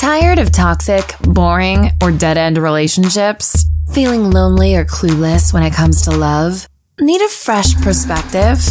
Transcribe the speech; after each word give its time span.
Tired 0.00 0.38
of 0.38 0.50
toxic, 0.50 1.14
boring, 1.20 1.90
or 2.02 2.10
dead 2.10 2.38
end 2.38 2.56
relationships? 2.56 3.66
Feeling 3.92 4.30
lonely 4.30 4.74
or 4.74 4.86
clueless 4.86 5.52
when 5.52 5.62
it 5.62 5.74
comes 5.74 6.00
to 6.04 6.10
love? 6.10 6.66
Need 6.98 7.20
a 7.20 7.28
fresh 7.28 7.74
perspective? 7.82 8.64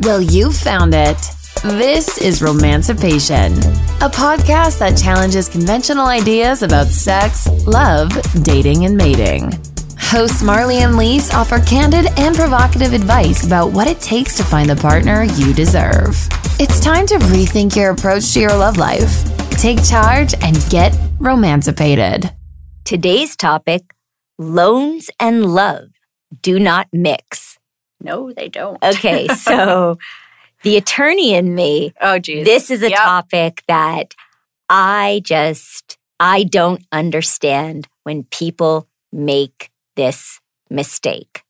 Well, 0.00 0.20
you 0.20 0.52
found 0.52 0.92
it. 0.92 1.16
This 1.62 2.18
is 2.18 2.42
Romancipation, 2.42 3.54
a 4.02 4.10
podcast 4.10 4.78
that 4.80 4.98
challenges 5.02 5.48
conventional 5.48 6.04
ideas 6.04 6.62
about 6.62 6.88
sex, 6.88 7.48
love, 7.66 8.10
dating, 8.42 8.84
and 8.84 8.94
mating. 8.94 9.52
Hosts 9.98 10.42
Marlee 10.42 10.82
and 10.82 10.98
Lis 10.98 11.32
offer 11.32 11.60
candid 11.60 12.08
and 12.18 12.36
provocative 12.36 12.92
advice 12.92 13.46
about 13.46 13.72
what 13.72 13.88
it 13.88 14.00
takes 14.00 14.36
to 14.36 14.44
find 14.44 14.68
the 14.68 14.76
partner 14.76 15.22
you 15.22 15.54
deserve. 15.54 16.28
It's 16.60 16.78
time 16.78 17.06
to 17.06 17.14
rethink 17.32 17.74
your 17.74 17.92
approach 17.92 18.34
to 18.34 18.40
your 18.40 18.54
love 18.54 18.76
life. 18.76 19.33
Take 19.64 19.82
charge 19.82 20.34
and 20.42 20.62
get 20.68 20.94
romancipated. 21.18 22.30
Today's 22.84 23.34
topic 23.34 23.94
loans 24.36 25.08
and 25.18 25.54
love 25.54 25.88
do 26.42 26.58
not 26.58 26.88
mix. 26.92 27.58
No, 27.98 28.30
they 28.30 28.50
don't. 28.50 28.76
Okay, 28.84 29.26
so 29.34 29.96
the 30.64 30.76
attorney 30.76 31.32
in 31.32 31.54
me, 31.54 31.94
oh, 32.02 32.18
geez. 32.18 32.44
this 32.44 32.70
is 32.70 32.82
a 32.82 32.90
Yep. 32.90 32.98
topic 32.98 33.62
that 33.66 34.12
I 34.68 35.22
just, 35.24 35.96
I 36.20 36.44
don't 36.44 36.84
understand 36.92 37.88
when 38.02 38.24
people 38.24 38.86
make 39.14 39.70
this 39.96 40.40
mistake. 40.68 41.42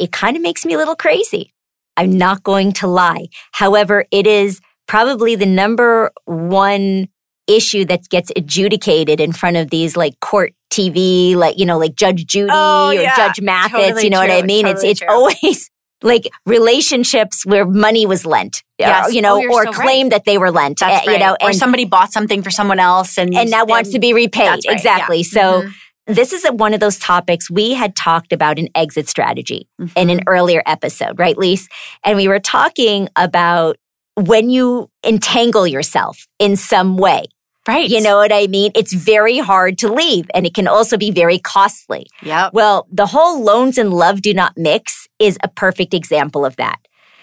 It 0.00 0.10
kind 0.10 0.36
of 0.36 0.42
makes 0.42 0.66
me 0.66 0.74
a 0.74 0.76
little 0.76 0.96
crazy. 0.96 1.54
I'm 1.96 2.18
not 2.18 2.42
going 2.42 2.72
to 2.72 2.88
lie. 2.88 3.28
However, 3.52 4.06
it 4.10 4.26
is 4.26 4.60
probably 4.88 5.36
the 5.36 5.46
number 5.46 6.10
one 6.24 7.06
issue 7.50 7.84
that 7.86 8.08
gets 8.08 8.30
adjudicated 8.36 9.20
in 9.20 9.32
front 9.32 9.56
of 9.56 9.70
these 9.70 9.96
like 9.96 10.18
court 10.20 10.52
TV, 10.72 11.34
like, 11.34 11.58
you 11.58 11.66
know, 11.66 11.78
like 11.78 11.94
Judge 11.96 12.24
Judy 12.26 12.50
Oh, 12.52 12.88
or 12.88 12.94
yeah. 12.94 13.16
Judge 13.16 13.40
Mathis, 13.40 13.72
Totally 13.80 14.04
you 14.04 14.10
know 14.10 14.20
what 14.20 14.30
I 14.30 14.42
mean? 14.42 14.64
Totally 14.64 14.90
it's, 14.90 15.00
it's 15.00 15.00
true. 15.00 15.08
always 15.10 15.70
like 16.02 16.28
relationships 16.46 17.44
where 17.44 17.66
money 17.66 18.06
was 18.06 18.24
lent, 18.24 18.62
Yes. 18.78 19.08
or, 19.08 19.12
you 19.12 19.20
know, 19.20 19.36
Oh, 19.36 19.52
or 19.52 19.64
so 19.64 19.70
right. 19.72 19.74
claimed 19.80 20.12
that 20.12 20.24
they 20.24 20.38
were 20.38 20.50
lent, 20.50 20.80
uh, 20.82 21.00
you 21.04 21.10
right. 21.12 21.20
know, 21.20 21.36
or 21.42 21.52
somebody 21.52 21.84
bought 21.84 22.12
something 22.12 22.42
for 22.42 22.50
someone 22.50 22.78
else 22.78 23.18
and 23.18 23.34
and 23.34 23.50
now 23.50 23.64
wants 23.64 23.90
to 23.90 23.98
be 23.98 24.12
repaid. 24.14 24.48
Right, 24.48 24.64
exactly. 24.68 25.18
yeah. 25.18 25.22
So 25.24 25.62
Mhm. 25.62 25.72
this 26.06 26.32
is 26.32 26.44
a- 26.44 26.52
one 26.52 26.72
of 26.72 26.80
those 26.80 26.98
topics 26.98 27.50
we 27.50 27.74
had 27.74 27.94
talked 27.96 28.32
about 28.32 28.58
an 28.58 28.68
exit 28.74 29.08
strategy 29.08 29.68
in 29.96 30.08
an 30.10 30.20
earlier 30.26 30.62
episode, 30.66 31.18
right, 31.18 31.36
Lis? 31.36 31.68
And 32.04 32.16
we 32.16 32.28
were 32.28 32.40
talking 32.40 33.08
about 33.16 33.76
when 34.16 34.50
you 34.50 34.88
entangle 35.04 35.66
yourself 35.66 36.26
in 36.38 36.56
some 36.56 36.96
way. 36.96 37.24
Right. 37.68 37.88
You 37.88 38.00
know 38.00 38.16
what 38.16 38.32
I 38.32 38.46
mean? 38.46 38.72
It's 38.74 38.92
very 38.92 39.38
hard 39.38 39.78
to 39.78 39.92
leave 39.92 40.30
and 40.34 40.46
it 40.46 40.54
can 40.54 40.66
also 40.66 40.96
be 40.96 41.10
very 41.10 41.38
costly. 41.38 42.06
Yeah. 42.22 42.50
Well, 42.52 42.86
the 42.90 43.06
whole 43.06 43.42
loans 43.42 43.78
and 43.78 43.92
love 43.92 44.22
do 44.22 44.34
not 44.34 44.54
mix 44.56 45.06
is 45.18 45.38
a 45.42 45.48
perfect 45.48 45.94
example 45.94 46.44
of 46.44 46.56
that. 46.56 46.78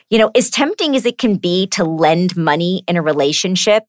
You 0.10 0.20
know, 0.20 0.32
as 0.36 0.50
tempting 0.50 0.96
as 0.96 1.06
it 1.06 1.18
can 1.18 1.36
be 1.36 1.68
to 1.68 1.84
lend 1.84 2.38
money 2.38 2.84
in 2.88 2.96
a 2.96 3.02
relationship, 3.02 3.84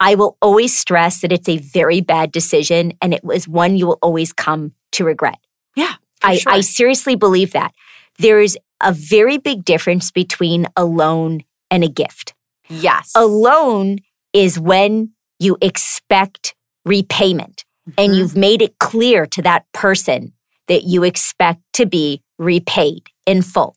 I 0.00 0.16
will 0.16 0.36
always 0.42 0.76
stress 0.76 1.20
that 1.20 1.30
it's 1.30 1.48
a 1.48 1.58
very 1.58 2.00
bad 2.00 2.32
decision 2.32 2.94
and 3.00 3.14
it 3.14 3.22
was 3.22 3.46
one 3.46 3.76
you 3.76 3.86
will 3.86 3.98
always 4.02 4.32
come 4.32 4.72
to 4.92 5.04
regret. 5.04 5.38
Yeah. 5.76 5.94
I, 6.22 6.36
sure. 6.36 6.52
I 6.52 6.60
seriously 6.62 7.14
believe 7.14 7.52
that. 7.52 7.72
There's 8.18 8.56
a 8.80 8.92
very 8.92 9.38
big 9.38 9.64
difference 9.64 10.10
between 10.10 10.66
a 10.76 10.84
loan 10.84 11.42
and 11.70 11.84
a 11.84 11.88
gift. 11.88 12.34
yes. 12.68 13.12
A 13.14 13.24
loan 13.24 13.98
is 14.32 14.58
when 14.58 15.12
you 15.42 15.56
expect 15.60 16.54
repayment 16.84 17.64
and 17.98 18.12
Mhm. 18.12 18.16
you've 18.16 18.36
made 18.36 18.62
it 18.62 18.78
clear 18.78 19.26
to 19.26 19.42
that 19.42 19.64
person 19.72 20.32
that 20.68 20.84
you 20.84 21.02
expect 21.02 21.60
to 21.74 21.86
be 21.86 22.22
repaid 22.38 23.02
in 23.26 23.42
full. 23.42 23.76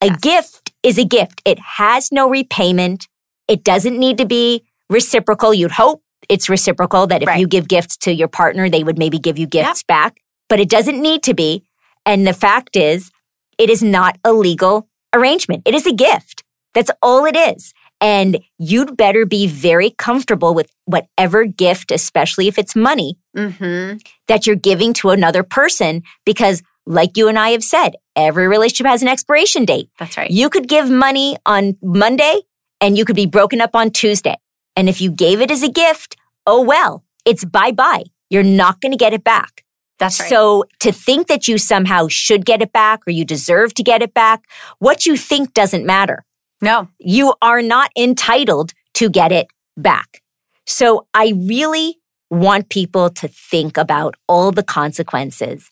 A 0.00 0.06
Yes. 0.06 0.20
gift 0.20 0.72
is 0.82 0.98
a 0.98 1.04
gift. 1.04 1.40
It 1.44 1.58
has 1.76 2.10
no 2.10 2.28
repayment. 2.28 3.06
It 3.48 3.62
doesn't 3.64 3.98
need 3.98 4.18
to 4.18 4.24
be 4.26 4.64
reciprocal. 4.90 5.54
You'd 5.54 5.72
hope 5.72 6.02
it's 6.28 6.48
reciprocal 6.48 7.06
that 7.08 7.22
if 7.22 7.28
Right. 7.28 7.40
you 7.40 7.46
give 7.46 7.68
gifts 7.68 7.96
to 7.98 8.12
your 8.12 8.28
partner, 8.28 8.68
they 8.68 8.82
would 8.84 8.98
maybe 8.98 9.18
give 9.18 9.38
you 9.38 9.46
gifts 9.46 9.82
back, 9.82 10.18
but 10.48 10.60
it 10.60 10.68
doesn't 10.68 11.00
need 11.00 11.22
to 11.24 11.34
be. 11.34 11.62
And 12.06 12.26
the 12.26 12.32
fact 12.34 12.76
is, 12.76 13.10
it 13.58 13.68
is 13.70 13.82
not 13.82 14.18
a 14.24 14.32
legal 14.32 14.88
arrangement. 15.14 15.62
It 15.64 15.74
is 15.74 15.86
a 15.86 15.92
gift. 15.92 16.42
That's 16.74 16.90
all 17.02 17.24
it 17.26 17.36
is. 17.36 17.72
And 18.02 18.40
you'd 18.58 18.96
better 18.96 19.24
be 19.24 19.46
very 19.46 19.90
comfortable 19.90 20.52
with 20.54 20.68
whatever 20.86 21.44
gift, 21.46 21.92
especially 21.92 22.48
if 22.48 22.58
it's 22.58 22.74
money, 22.76 23.16
Mm-hmm. 23.34 23.96
that 24.28 24.46
you're 24.46 24.56
giving 24.56 24.92
to 24.94 25.08
another 25.10 25.42
person. 25.42 26.02
Because, 26.26 26.62
like 26.84 27.16
you 27.16 27.28
and 27.28 27.38
I 27.38 27.50
have 27.50 27.62
said, 27.64 27.94
every 28.16 28.48
relationship 28.48 28.86
has 28.86 29.00
an 29.02 29.08
expiration 29.08 29.64
date. 29.64 29.88
That's 29.98 30.16
right. 30.16 30.30
You 30.30 30.50
could 30.50 30.68
give 30.68 30.90
money 30.90 31.36
on 31.46 31.78
Monday 31.80 32.40
and 32.80 32.98
you 32.98 33.04
could 33.04 33.16
be 33.16 33.24
broken 33.26 33.60
up 33.60 33.74
on 33.76 33.90
Tuesday. 33.90 34.36
And 34.76 34.88
if 34.88 35.00
you 35.00 35.10
gave 35.12 35.40
it 35.40 35.50
as 35.50 35.62
a 35.62 35.70
gift, 35.70 36.16
oh 36.46 36.60
well, 36.60 37.04
it's 37.24 37.44
bye 37.44 37.70
bye. 37.72 38.04
You're 38.28 38.42
not 38.42 38.80
going 38.80 38.92
to 38.92 38.98
get 38.98 39.12
it 39.14 39.22
back. 39.22 39.64
That's 39.98 40.18
right. 40.18 40.28
So 40.28 40.64
to 40.80 40.90
think 40.90 41.28
that 41.28 41.46
you 41.46 41.56
somehow 41.58 42.08
should 42.08 42.44
get 42.44 42.60
it 42.60 42.72
back 42.72 43.06
or 43.06 43.12
you 43.12 43.24
deserve 43.24 43.72
to 43.74 43.82
get 43.84 44.02
it 44.02 44.12
back, 44.12 44.42
what 44.80 45.06
you 45.06 45.16
think 45.16 45.54
doesn't 45.54 45.86
matter 45.86 46.24
no. 46.62 46.88
you 46.98 47.34
are 47.42 47.60
not 47.60 47.90
entitled 47.98 48.72
to 48.94 49.10
get 49.10 49.32
it 49.32 49.48
back. 49.76 50.22
So 50.66 51.06
I 51.12 51.34
really 51.36 51.98
want 52.30 52.68
people 52.70 53.10
to 53.10 53.28
think 53.28 53.76
about 53.76 54.14
all 54.28 54.52
the 54.52 54.62
consequences 54.62 55.70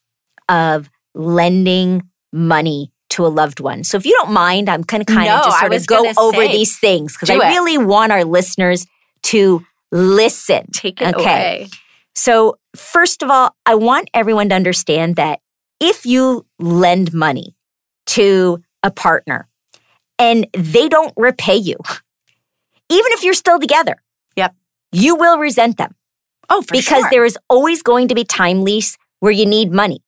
of 0.48 0.90
lending 1.14 2.02
money 2.32 2.92
to 3.10 3.26
a 3.26 3.28
loved 3.28 3.60
one. 3.60 3.82
So 3.84 3.96
if 3.96 4.04
you 4.06 4.12
don't 4.20 4.32
mind, 4.32 4.68
I'm 4.68 4.82
going 4.82 5.04
to 5.04 5.10
kind 5.12 5.26
No, 5.26 5.38
of 5.38 5.44
just 5.44 5.58
sort 5.58 5.72
of 5.72 5.86
go 5.86 6.12
over 6.18 6.42
say, 6.42 6.52
these 6.52 6.78
things 6.78 7.14
because 7.14 7.30
I 7.30 7.34
it. 7.34 7.48
really 7.50 7.78
want 7.78 8.12
our 8.12 8.24
listeners 8.24 8.86
to 9.24 9.64
listen. 9.90 10.66
Take 10.72 11.00
it 11.00 11.14
Okay. 11.16 11.22
away. 11.22 11.68
So, 12.14 12.58
first 12.76 13.22
of 13.22 13.30
all, 13.30 13.54
I 13.66 13.74
want 13.76 14.10
everyone 14.14 14.48
to 14.50 14.54
understand 14.54 15.16
that 15.16 15.40
if 15.80 16.04
you 16.04 16.46
lend 16.58 17.12
money 17.12 17.56
to 18.06 18.62
a 18.82 18.90
partner 18.90 19.48
and 20.20 20.46
they 20.56 20.88
don't 20.88 21.12
repay 21.16 21.56
you, 21.56 21.76
even 22.88 23.12
if 23.12 23.24
you're 23.24 23.34
still 23.34 23.58
together, 23.58 23.96
Yep. 24.36 24.54
you 24.92 25.16
will 25.16 25.38
resent 25.38 25.76
them 25.78 25.94
Oh, 26.48 26.62
for 26.62 26.72
because 26.72 27.00
sure. 27.02 27.10
there 27.10 27.24
is 27.24 27.38
always 27.48 27.82
going 27.82 28.08
to 28.08 28.14
be 28.14 28.24
time 28.24 28.62
Lis 28.62 28.96
where 29.20 29.32
you 29.32 29.46
need 29.46 29.72
money, 29.72 30.00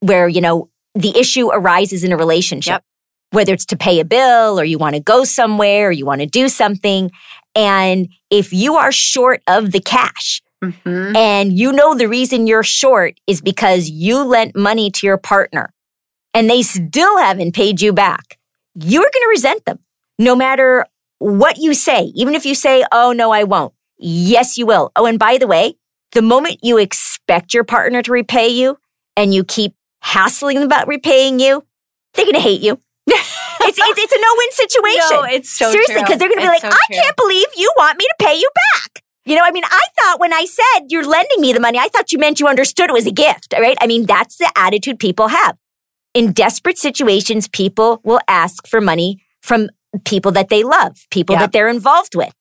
where, 0.00 0.28
you 0.28 0.40
know, 0.40 0.68
the 0.94 1.16
issue 1.18 1.48
arises 1.50 2.04
in 2.04 2.12
a 2.12 2.16
relationship, 2.16 2.72
Yep. 2.72 2.84
whether 3.30 3.52
it's 3.54 3.66
to 3.66 3.76
pay 3.76 4.00
a 4.00 4.04
bill 4.04 4.58
or 4.58 4.64
you 4.64 4.76
want 4.78 4.94
to 4.96 5.00
go 5.00 5.24
somewhere 5.24 5.88
or 5.88 5.92
you 5.92 6.04
want 6.04 6.20
to 6.20 6.26
do 6.26 6.48
something. 6.48 7.10
And 7.54 8.08
if 8.30 8.52
you 8.52 8.76
are 8.76 8.92
short 8.92 9.42
of 9.46 9.72
the 9.72 9.80
cash, 9.80 10.42
Mhm. 10.62 11.16
and 11.16 11.52
you 11.58 11.72
know 11.72 11.94
the 11.94 12.06
reason 12.08 12.46
you're 12.46 12.62
short 12.62 13.18
is 13.26 13.40
because 13.40 13.88
you 13.88 14.22
lent 14.22 14.54
money 14.56 14.90
to 14.90 15.06
your 15.06 15.16
partner 15.16 15.72
and 16.34 16.50
they 16.50 16.60
still 16.62 17.16
haven't 17.18 17.54
paid 17.54 17.80
you 17.80 17.92
back, 17.94 18.36
you're 18.74 19.02
going 19.02 19.22
to 19.22 19.28
resent 19.28 19.64
them 19.64 19.78
no 20.18 20.36
matter 20.36 20.86
what 21.18 21.58
you 21.58 21.74
say. 21.74 22.12
Even 22.14 22.34
if 22.34 22.44
you 22.44 22.54
say, 22.54 22.84
oh, 22.92 23.12
no, 23.12 23.30
I 23.30 23.44
won't. 23.44 23.74
Yes, 23.98 24.56
you 24.56 24.66
will. 24.66 24.92
Oh, 24.96 25.06
and 25.06 25.18
by 25.18 25.38
the 25.38 25.46
way, 25.46 25.74
the 26.12 26.22
moment 26.22 26.58
you 26.62 26.78
expect 26.78 27.54
your 27.54 27.64
partner 27.64 28.02
to 28.02 28.12
repay 28.12 28.48
you 28.48 28.78
and 29.16 29.34
you 29.34 29.44
keep 29.44 29.74
hassling 30.02 30.56
them 30.56 30.64
about 30.64 30.88
repaying 30.88 31.38
you, 31.40 31.64
they're 32.14 32.24
going 32.24 32.34
to 32.34 32.40
hate 32.40 32.62
you. 32.62 32.80
it's, 33.06 33.78
it's, 33.78 33.98
it's 33.98 34.12
a 34.12 34.20
no 34.20 34.34
win 34.36 34.48
situation. 34.52 35.08
No, 35.10 35.22
it's 35.24 35.50
so 35.50 35.70
Seriously, 35.70 35.96
because 35.96 36.18
they're 36.18 36.28
going 36.28 36.40
to 36.40 36.46
be 36.46 36.54
It's 36.54 36.62
like, 36.62 36.72
so 36.72 36.78
I 36.78 36.86
true. 36.86 37.02
can't 37.02 37.16
believe 37.16 37.46
you 37.56 37.72
want 37.76 37.98
me 37.98 38.04
to 38.04 38.24
pay 38.24 38.34
you 38.34 38.50
back. 38.74 39.02
You 39.26 39.36
know, 39.36 39.42
I 39.44 39.50
mean, 39.50 39.64
I 39.64 39.82
thought 39.98 40.18
when 40.18 40.32
I 40.32 40.44
said 40.46 40.86
you're 40.88 41.06
lending 41.06 41.40
me 41.40 41.52
the 41.52 41.60
money, 41.60 41.78
I 41.78 41.88
thought 41.88 42.10
you 42.10 42.18
meant 42.18 42.40
you 42.40 42.48
understood 42.48 42.88
it 42.88 42.92
was 42.92 43.06
a 43.06 43.12
gift, 43.12 43.54
right? 43.58 43.76
I 43.80 43.86
mean, 43.86 44.06
that's 44.06 44.36
the 44.38 44.50
attitude 44.56 44.98
people 44.98 45.28
have. 45.28 45.56
In 46.14 46.32
desperate 46.32 46.78
situations, 46.78 47.46
people 47.48 48.00
will 48.04 48.20
ask 48.26 48.66
for 48.66 48.80
money 48.80 49.22
from 49.42 49.68
people 50.04 50.32
that 50.32 50.48
they 50.48 50.62
love, 50.62 51.06
people 51.10 51.34
Yeah. 51.34 51.40
that 51.42 51.52
they're 51.52 51.68
involved 51.68 52.14
with. 52.14 52.32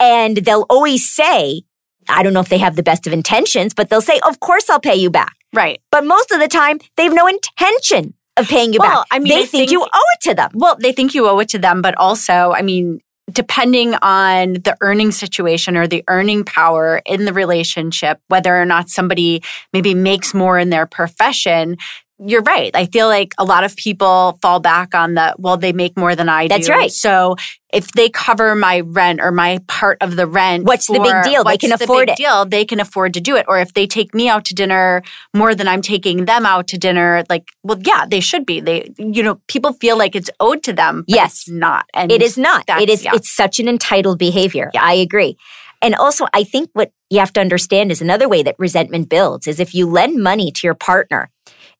And 0.00 0.38
they'll 0.38 0.66
always 0.68 1.08
say, 1.08 1.62
I 2.08 2.22
don't 2.22 2.34
know 2.34 2.40
if 2.40 2.48
they 2.50 2.58
have 2.58 2.76
the 2.76 2.82
best 2.82 3.06
of 3.06 3.12
intentions, 3.12 3.72
but 3.72 3.88
they'll 3.88 4.00
say, 4.02 4.20
Of 4.28 4.40
course 4.40 4.68
I'll 4.68 4.80
pay 4.80 4.94
you 4.96 5.10
back. 5.10 5.34
Right. 5.54 5.80
But 5.90 6.04
most 6.04 6.30
of 6.32 6.40
the 6.40 6.48
time, 6.48 6.78
they 6.96 7.04
have 7.04 7.14
no 7.14 7.26
intention 7.26 8.14
of 8.36 8.48
paying 8.48 8.72
you 8.72 8.80
Well, 8.80 9.00
back. 9.02 9.06
I 9.10 9.18
mean, 9.20 9.28
they 9.28 9.42
I 9.42 9.46
think, 9.46 9.50
think- 9.50 9.70
you 9.70 9.82
owe 9.82 10.08
it 10.16 10.20
to 10.28 10.34
them. 10.34 10.50
Well, 10.54 10.76
they 10.80 10.92
think 10.92 11.14
you 11.14 11.26
owe 11.28 11.38
it 11.38 11.48
to 11.50 11.58
them, 11.58 11.80
but 11.80 11.96
also, 11.96 12.52
I 12.54 12.62
mean, 12.62 13.00
depending 13.32 13.94
on 14.02 14.54
the 14.54 14.76
earning 14.82 15.10
situation 15.10 15.76
or 15.76 15.86
the 15.86 16.04
earning 16.08 16.44
power 16.44 17.00
in 17.06 17.24
the 17.24 17.32
relationship, 17.32 18.20
whether 18.28 18.54
or 18.60 18.66
not 18.66 18.90
somebody 18.90 19.42
maybe 19.72 19.94
makes 19.94 20.34
more 20.34 20.58
in 20.58 20.68
their 20.70 20.84
profession, 20.86 21.76
you're 22.18 22.42
right. 22.42 22.70
I 22.74 22.86
feel 22.86 23.08
like 23.08 23.34
a 23.38 23.44
lot 23.44 23.64
of 23.64 23.74
people 23.76 24.38
fall 24.40 24.60
back 24.60 24.94
on 24.94 25.14
the, 25.14 25.34
well, 25.38 25.56
they 25.56 25.72
make 25.72 25.96
more 25.96 26.14
than 26.14 26.28
I 26.28 26.44
do. 26.44 26.48
That's 26.54 26.68
right. 26.68 26.90
So 26.92 27.34
if 27.72 27.90
they 27.92 28.08
cover 28.08 28.54
my 28.54 28.80
rent 28.80 29.20
or 29.20 29.32
my 29.32 29.58
part 29.66 29.98
of 30.00 30.14
the 30.14 30.26
rent, 30.26 30.64
What's 30.64 30.86
the 30.86 31.00
big 31.00 31.24
deal? 31.24 31.42
They 31.42 31.58
can 31.58 31.70
the 31.70 31.82
afford 31.82 32.06
big 32.06 32.12
it. 32.12 32.16
Deal, 32.16 32.44
they 32.44 32.64
can 32.64 32.78
afford 32.78 33.14
to 33.14 33.20
do 33.20 33.34
it. 33.36 33.46
Or 33.48 33.58
if 33.58 33.74
they 33.74 33.86
take 33.86 34.14
me 34.14 34.28
out 34.28 34.44
to 34.46 34.54
dinner 34.54 35.02
more 35.34 35.56
than 35.56 35.66
I'm 35.66 35.82
taking 35.82 36.26
them 36.26 36.46
out 36.46 36.68
to 36.68 36.78
dinner, 36.78 37.24
like, 37.28 37.48
well, 37.64 37.78
yeah, 37.84 38.06
they 38.08 38.20
should 38.20 38.46
be. 38.46 38.60
They, 38.60 38.92
you 38.96 39.22
know, 39.24 39.40
people 39.48 39.72
feel 39.72 39.98
like 39.98 40.14
it's 40.14 40.30
owed 40.38 40.62
to 40.64 40.72
them. 40.72 41.04
Yes. 41.08 41.32
it's 41.32 41.50
not. 41.50 41.86
And 41.94 42.12
It 42.12 42.22
is 42.22 42.38
not. 42.38 42.60
It 42.62 42.66
that's- 42.68 42.90
is. 43.00 43.04
yeah. 43.04 43.12
It's 43.14 43.34
such 43.34 43.58
an 43.58 43.68
entitled 43.68 44.20
behavior. 44.20 44.70
Yeah. 44.72 44.84
I 44.84 44.94
agree. 44.94 45.36
And 45.82 45.94
also, 45.96 46.26
I 46.32 46.44
think 46.44 46.70
what 46.72 46.92
you 47.10 47.18
have 47.18 47.32
to 47.34 47.40
understand 47.40 47.90
is 47.90 48.00
another 48.00 48.28
way 48.28 48.42
that 48.42 48.54
resentment 48.58 49.08
builds 49.10 49.46
is 49.46 49.60
if 49.60 49.74
you 49.74 49.86
lend 49.86 50.22
money 50.22 50.50
to 50.50 50.66
your 50.66 50.74
partner 50.74 51.30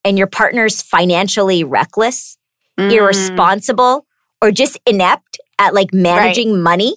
and 0.04 0.18
your 0.18 0.26
partner's 0.26 0.82
financially 0.82 1.64
reckless, 1.64 2.36
Mm. 2.78 2.92
irresponsible, 2.92 4.04
or 4.42 4.50
just 4.50 4.78
inept 4.86 5.38
at 5.60 5.74
like 5.74 5.94
managing 5.94 6.60
money, 6.60 6.96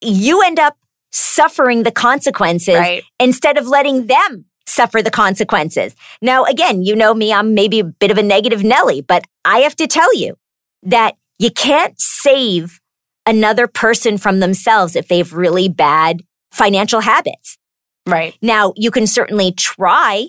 you 0.00 0.42
end 0.42 0.58
up 0.58 0.76
suffering 1.12 1.84
the 1.84 1.92
consequences 1.92 2.74
Right. 2.74 3.04
instead 3.20 3.56
of 3.56 3.66
letting 3.68 4.06
them 4.06 4.46
suffer 4.66 5.00
the 5.02 5.10
consequences. 5.10 5.94
Now, 6.20 6.44
again, 6.44 6.82
you 6.82 6.96
know 6.96 7.14
me, 7.14 7.32
I'm 7.32 7.54
maybe 7.54 7.80
a 7.80 7.84
bit 7.84 8.10
of 8.10 8.18
a 8.18 8.22
negative 8.22 8.64
Nelly, 8.64 9.00
but 9.00 9.24
I 9.44 9.58
have 9.60 9.76
to 9.76 9.86
tell 9.86 10.12
you 10.14 10.36
that 10.82 11.14
you 11.38 11.50
can't 11.50 11.94
save 12.00 12.80
another 13.26 13.66
person 13.68 14.18
from 14.18 14.40
themselves 14.40 14.96
if 14.96 15.06
they 15.08 15.18
have 15.18 15.32
really 15.34 15.68
bad 15.68 16.22
financial 16.50 17.00
habits. 17.00 17.58
Right. 18.06 18.34
Now, 18.42 18.72
you 18.76 18.90
can 18.90 19.06
certainly 19.06 19.52
try 19.52 20.28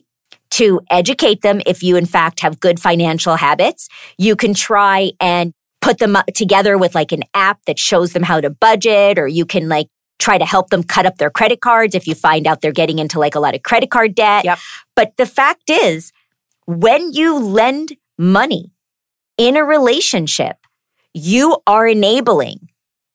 to 0.53 0.79
educate 0.89 1.41
them 1.41 1.61
if 1.65 1.81
you, 1.81 1.95
in 1.95 2.05
fact, 2.05 2.41
have 2.41 2.59
good 2.59 2.79
financial 2.79 3.35
habits. 3.35 3.89
You 4.17 4.35
can 4.35 4.53
try 4.53 5.11
and 5.19 5.53
put 5.81 5.97
them 5.97 6.15
together 6.35 6.77
with 6.77 6.95
like 6.95 7.11
an 7.11 7.23
app 7.33 7.59
that 7.65 7.79
shows 7.79 8.13
them 8.13 8.23
how 8.23 8.39
to 8.39 8.49
budget, 8.49 9.17
or 9.17 9.27
you 9.27 9.45
can 9.45 9.67
like 9.67 9.87
try 10.19 10.37
to 10.37 10.45
help 10.45 10.69
them 10.69 10.83
cut 10.83 11.05
up 11.05 11.17
their 11.17 11.31
credit 11.31 11.59
cards 11.59 11.95
if 11.95 12.07
you 12.07 12.15
find 12.15 12.45
out 12.47 12.61
they're 12.61 12.71
getting 12.71 12.99
into 12.99 13.19
like 13.19 13.35
a 13.35 13.39
lot 13.39 13.55
of 13.55 13.63
credit 13.63 13.89
card 13.89 14.15
debt. 14.15 14.45
Yep. 14.45 14.59
But 14.95 15.17
the 15.17 15.25
fact 15.25 15.69
is, 15.69 16.11
when 16.65 17.11
you 17.11 17.37
lend 17.37 17.97
money 18.17 18.71
in 19.37 19.57
a 19.57 19.63
relationship, 19.63 20.57
you 21.13 21.57
are 21.67 21.87
enabling 21.87 22.69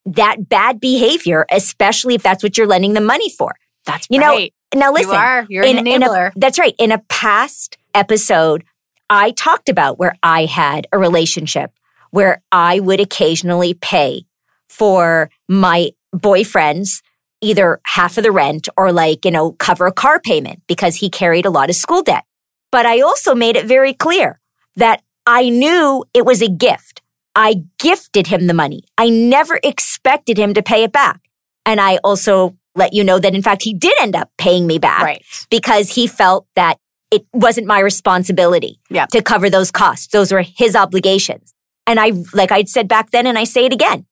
that 0.04 0.48
bad 0.48 0.80
behavior, 0.80 1.46
especially 1.50 2.14
if 2.14 2.22
that's 2.22 2.42
what 2.42 2.58
you're 2.58 2.66
lending 2.66 2.94
the 2.94 3.00
money 3.00 3.30
for. 3.30 3.54
That's 3.86 4.06
You 4.10 4.18
know, 4.18 4.32
right. 4.32 4.52
Now 4.74 4.92
listen, 4.92 5.12
you 5.12 5.16
are. 5.16 5.46
You're 5.48 5.64
an 5.64 5.86
in 5.86 6.02
a- 6.02 6.06
enabler. 6.06 6.32
that's 6.36 6.58
right. 6.58 6.74
In 6.78 6.92
a 6.92 6.98
past 7.08 7.76
episode, 7.94 8.64
I 9.10 9.30
talked 9.30 9.68
about 9.68 9.98
where 9.98 10.14
I 10.22 10.44
had 10.44 10.86
a 10.92 10.98
relationship 10.98 11.72
where 12.10 12.42
I 12.52 12.80
would 12.80 13.00
occasionally 13.00 13.74
pay 13.74 14.24
for 14.68 15.30
my 15.48 15.90
boyfriend's 16.12 17.02
either 17.40 17.80
half 17.84 18.18
of 18.18 18.24
the 18.24 18.32
rent 18.32 18.68
or 18.76 18.92
like, 18.92 19.24
you 19.24 19.30
know, 19.30 19.52
cover 19.52 19.86
a 19.86 19.92
car 19.92 20.20
payment 20.20 20.62
because 20.66 20.96
he 20.96 21.08
carried 21.08 21.46
a 21.46 21.50
lot 21.50 21.70
of 21.70 21.76
school 21.76 22.02
debt. 22.02 22.24
But 22.72 22.84
I 22.84 23.00
also 23.00 23.34
made 23.34 23.56
it 23.56 23.66
very 23.66 23.94
clear 23.94 24.40
that 24.76 25.02
I 25.26 25.48
knew 25.48 26.04
it 26.12 26.26
was 26.26 26.42
a 26.42 26.48
gift. 26.48 27.02
I 27.34 27.62
gifted 27.78 28.26
him 28.26 28.46
the 28.46 28.54
money. 28.54 28.82
I 28.98 29.08
never 29.08 29.60
expected 29.62 30.36
him 30.38 30.54
to 30.54 30.62
pay 30.62 30.82
it 30.82 30.92
back. 30.92 31.20
And 31.64 31.80
I 31.80 31.98
also 31.98 32.56
let 32.78 32.94
you 32.94 33.04
know 33.04 33.18
that 33.18 33.34
in 33.34 33.42
fact 33.42 33.62
he 33.62 33.74
did 33.74 33.94
end 34.00 34.16
up 34.16 34.30
paying 34.38 34.66
me 34.66 34.78
back 34.78 35.02
right. 35.02 35.24
because 35.50 35.94
he 35.94 36.06
felt 36.06 36.46
that 36.54 36.78
it 37.10 37.26
wasn't 37.32 37.66
my 37.66 37.80
responsibility 37.80 38.80
to 39.10 39.22
cover 39.22 39.48
those 39.48 39.70
costs. 39.70 40.08
Those 40.08 40.30
were 40.32 40.42
his 40.42 40.76
obligations. 40.76 41.54
And 41.86 41.98
I, 41.98 42.12
like 42.34 42.52
I'd 42.52 42.68
said 42.68 42.86
back 42.86 43.10
then, 43.12 43.26
and 43.26 43.38
I 43.38 43.44
say 43.44 43.64
it 43.64 43.72
again, 43.72 44.04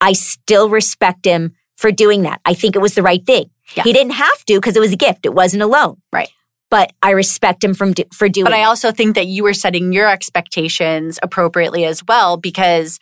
I 0.00 0.12
still 0.12 0.68
respect 0.68 1.24
him 1.24 1.56
for 1.76 1.90
doing 1.90 2.22
that. 2.22 2.40
I 2.44 2.54
think 2.54 2.76
it 2.76 2.78
was 2.78 2.94
the 2.94 3.02
right 3.02 3.24
thing. 3.26 3.50
Yeah. 3.74 3.82
He 3.82 3.92
didn't 3.92 4.12
have 4.12 4.44
to 4.44 4.54
because 4.54 4.76
it 4.76 4.80
was 4.80 4.92
a 4.92 4.96
gift. 4.96 5.26
It 5.26 5.34
wasn't 5.34 5.62
a 5.62 5.66
loan. 5.66 6.00
Right. 6.12 6.30
But 6.70 6.92
I 7.02 7.10
respect 7.10 7.64
him 7.64 7.74
from 7.74 7.92
do, 7.92 8.04
for 8.12 8.28
doing 8.28 8.46
it. 8.46 8.50
But 8.50 8.56
I 8.56 8.62
it. 8.62 8.66
also 8.66 8.92
think 8.92 9.16
that 9.16 9.26
you 9.26 9.42
were 9.42 9.54
setting 9.54 9.92
your 9.92 10.08
expectations 10.08 11.18
appropriately 11.22 11.84
as 11.84 12.04
well, 12.06 12.36
because 12.36 13.00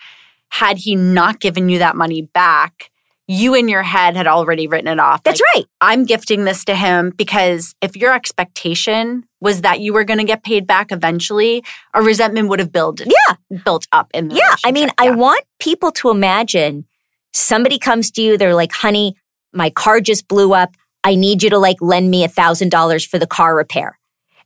had 0.50 0.78
he 0.78 0.96
not 0.96 1.40
given 1.40 1.68
you 1.68 1.78
that 1.80 1.96
money 1.96 2.22
back, 2.22 2.90
you 3.26 3.54
in 3.54 3.68
your 3.68 3.82
head 3.82 4.16
had 4.16 4.26
already 4.26 4.66
written 4.66 4.88
it 4.88 4.98
off. 5.00 5.22
That's 5.22 5.40
Like, 5.54 5.54
right. 5.62 5.64
I'm 5.80 6.04
gifting 6.04 6.44
this 6.44 6.64
to 6.66 6.74
him 6.74 7.10
because 7.16 7.74
if 7.80 7.96
your 7.96 8.12
expectation 8.14 9.24
was 9.40 9.62
that 9.62 9.80
you 9.80 9.92
were 9.92 10.04
going 10.04 10.18
to 10.18 10.24
get 10.24 10.42
paid 10.44 10.66
back 10.66 10.92
eventually, 10.92 11.64
a 11.94 12.02
resentment 12.02 12.48
would 12.48 12.58
have 12.58 12.72
built 12.72 13.00
Yeah. 13.00 13.58
built 13.64 13.86
up 13.92 14.10
in 14.12 14.28
the 14.28 14.36
Yeah. 14.36 14.54
I 14.64 14.72
mean, 14.72 14.84
relationship. 14.84 14.94
I 14.98 15.10
want 15.12 15.44
people 15.58 15.90
to 15.92 16.10
imagine 16.10 16.86
somebody 17.32 17.78
comes 17.78 18.10
to 18.12 18.22
you, 18.22 18.36
they're 18.36 18.54
like, 18.54 18.72
honey, 18.72 19.16
my 19.52 19.70
car 19.70 20.00
just 20.00 20.28
blew 20.28 20.52
up. 20.52 20.74
I 21.02 21.14
need 21.14 21.42
you 21.42 21.50
to 21.50 21.58
like 21.58 21.76
lend 21.80 22.10
me 22.10 22.24
a 22.24 22.28
thousand 22.28 22.70
dollars 22.70 23.04
for 23.04 23.18
the 23.18 23.26
car 23.26 23.56
repair. 23.56 23.98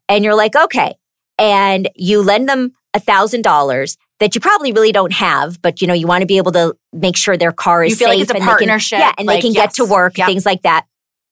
And 0.09 0.25
you're 0.25 0.35
like, 0.37 0.55
okay. 0.57 0.95
And 1.39 1.89
you 1.95 2.23
lend 2.23 2.49
them 2.49 2.73
a 2.95 3.01
thousand 3.01 3.43
dollars 3.43 3.97
that 4.21 4.35
you 4.35 4.41
probably 4.41 4.73
really 4.73 4.93
don't 4.93 5.13
have, 5.13 5.61
but 5.63 5.81
you 5.81 5.87
know, 5.87 5.95
you 5.95 6.07
want 6.07 6.23
to 6.23 6.27
be 6.27 6.39
able 6.39 6.53
to 6.53 6.77
make 6.93 7.17
sure 7.17 7.37
their 7.37 7.53
car 7.53 7.85
is 7.85 7.93
You 7.93 7.97
feel 7.97 8.09
safe 8.09 8.15
like 8.17 8.23
it's 8.23 8.31
a 8.31 8.35
and 8.35 8.43
they 8.43 8.67
can- 8.67 8.99
yeah, 8.99 9.13
and 9.19 9.29
they 9.29 9.35
like, 9.35 9.43
can 9.43 9.53
get 9.53 9.75
to 9.75 9.85
work, 9.85 10.19
Yep. 10.19 10.27
things 10.27 10.45
like 10.47 10.63
that. 10.63 10.87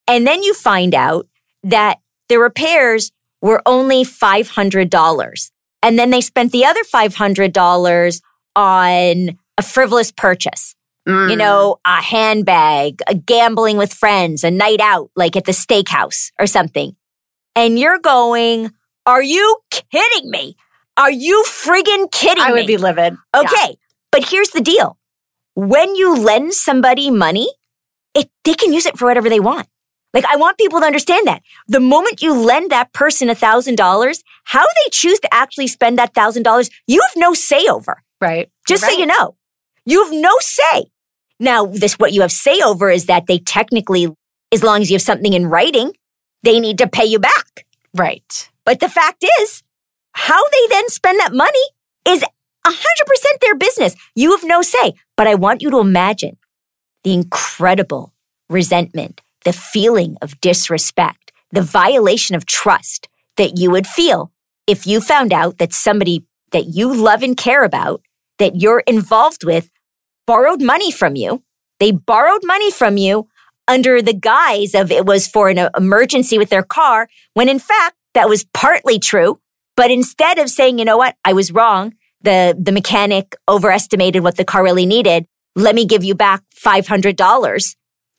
And 0.08 0.26
then 0.26 0.42
you 0.42 0.54
find 0.54 0.94
out 0.94 1.26
that 1.64 1.98
the 2.28 2.38
repairs 2.38 3.10
were 3.42 3.60
only 3.66 4.04
$500. 4.04 5.50
And 5.82 5.98
then 5.98 6.10
they 6.10 6.20
spent 6.20 6.52
the 6.52 6.64
other 6.64 6.80
$500 6.84 8.20
on 8.54 9.38
a 9.58 9.62
frivolous 9.62 10.12
purchase. 10.12 10.74
Mm. 11.08 11.30
You 11.30 11.36
know, 11.36 11.76
a 11.84 12.02
handbag, 12.02 13.00
a 13.06 13.14
gambling 13.14 13.76
with 13.76 13.92
friends, 13.92 14.42
a 14.42 14.50
night 14.50 14.80
out, 14.80 15.10
like 15.14 15.36
at 15.36 15.44
the 15.44 15.52
steakhouse 15.52 16.32
or 16.40 16.46
something. 16.48 16.96
And 17.54 17.78
you're 17.78 17.98
going, 18.00 18.72
are 19.06 19.22
you 19.22 19.58
kidding 19.70 20.30
me? 20.30 20.56
Are 20.96 21.10
you 21.10 21.44
friggin' 21.46 22.10
kidding 22.10 22.42
I 22.42 22.48
me? 22.48 22.52
I 22.52 22.54
would 22.54 22.66
be 22.66 22.76
livid. 22.76 23.16
Yeah. 23.34 23.40
Okay. 23.40 23.76
But 24.10 24.28
here's 24.28 24.50
the 24.50 24.60
deal. 24.60 24.98
When 25.54 25.94
you 25.94 26.16
lend 26.16 26.54
somebody 26.54 27.10
money, 27.10 27.48
it, 28.14 28.30
they 28.44 28.54
can 28.54 28.72
use 28.72 28.86
it 28.86 28.98
for 28.98 29.06
whatever 29.06 29.28
they 29.28 29.40
want. 29.40 29.68
Like, 30.14 30.24
I 30.24 30.36
want 30.36 30.56
people 30.56 30.80
to 30.80 30.86
understand 30.86 31.26
that. 31.26 31.42
The 31.68 31.80
moment 31.80 32.22
you 32.22 32.32
lend 32.32 32.70
that 32.70 32.94
person 32.94 33.28
a 33.28 33.34
thousand 33.34 33.76
dollars, 33.76 34.22
how 34.44 34.64
they 34.64 34.90
choose 34.90 35.20
to 35.20 35.34
actually 35.34 35.66
spend 35.66 35.98
that 35.98 36.14
thousand 36.14 36.44
dollars, 36.44 36.70
you 36.86 37.02
have 37.02 37.16
no 37.16 37.34
say 37.34 37.66
over. 37.66 38.02
Right. 38.20 38.50
Just 38.66 38.84
so 38.84 38.92
you 38.92 39.04
know, 39.04 39.36
you 39.84 40.02
have 40.04 40.14
no 40.14 40.34
say. 40.40 40.86
Now, 41.38 41.66
this, 41.66 41.98
what 41.98 42.14
you 42.14 42.22
have 42.22 42.32
say 42.32 42.60
over 42.64 42.88
is 42.88 43.06
that 43.06 43.26
they 43.26 43.38
technically, 43.38 44.08
as 44.50 44.62
long 44.62 44.80
as 44.80 44.90
you 44.90 44.94
have 44.94 45.02
something 45.02 45.34
in 45.34 45.48
writing, 45.48 45.92
they 46.42 46.60
need 46.60 46.78
to 46.78 46.88
pay 46.88 47.04
you 47.04 47.18
back. 47.18 47.66
Right. 47.92 48.50
But 48.64 48.80
the 48.80 48.88
fact 48.88 49.22
is, 49.40 49.62
how 50.16 50.42
they 50.48 50.66
then 50.70 50.88
spend 50.88 51.20
that 51.20 51.34
money 51.34 51.62
is 52.08 52.24
100% 52.66 53.40
their 53.42 53.54
business. 53.54 53.94
You 54.14 54.30
have 54.32 54.44
no 54.44 54.62
say. 54.62 54.94
But 55.16 55.26
I 55.26 55.34
want 55.34 55.60
you 55.60 55.70
to 55.70 55.78
imagine 55.78 56.38
the 57.04 57.12
incredible 57.12 58.14
resentment, 58.48 59.20
the 59.44 59.52
feeling 59.52 60.16
of 60.22 60.40
disrespect, 60.40 61.32
the 61.52 61.60
violation 61.62 62.34
of 62.34 62.46
trust 62.46 63.08
that 63.36 63.58
you 63.58 63.70
would 63.70 63.86
feel 63.86 64.32
if 64.66 64.86
you 64.86 65.00
found 65.00 65.32
out 65.32 65.58
that 65.58 65.74
somebody 65.74 66.24
that 66.50 66.64
you 66.66 66.92
love 66.92 67.22
and 67.22 67.36
care 67.36 67.62
about, 67.62 68.00
that 68.38 68.56
you're 68.56 68.82
involved 68.86 69.44
with, 69.44 69.68
borrowed 70.26 70.62
money 70.62 70.90
from 70.90 71.14
you. 71.14 71.42
They 71.78 71.92
borrowed 71.92 72.42
money 72.42 72.70
from 72.70 72.96
you 72.96 73.28
under 73.68 74.00
the 74.00 74.14
guise 74.14 74.74
of 74.74 74.90
it 74.90 75.04
was 75.04 75.28
for 75.28 75.50
an 75.50 75.68
emergency 75.76 76.38
with 76.38 76.48
their 76.48 76.62
car, 76.62 77.08
when 77.34 77.48
in 77.48 77.58
fact 77.58 77.96
that 78.14 78.28
was 78.30 78.44
partly 78.54 78.98
true. 78.98 79.40
But 79.76 79.90
instead 79.90 80.38
of 80.38 80.48
saying, 80.48 80.78
you 80.78 80.84
know 80.84 80.96
what, 80.96 81.16
I 81.24 81.32
was 81.32 81.52
wrong, 81.52 81.94
the, 82.22 82.56
the 82.58 82.72
mechanic 82.72 83.36
overestimated 83.48 84.22
what 84.22 84.36
the 84.36 84.44
car 84.44 84.62
really 84.62 84.86
needed. 84.86 85.26
Let 85.54 85.74
me 85.74 85.84
give 85.84 86.02
you 86.02 86.14
back 86.14 86.42
$500. 86.54 87.76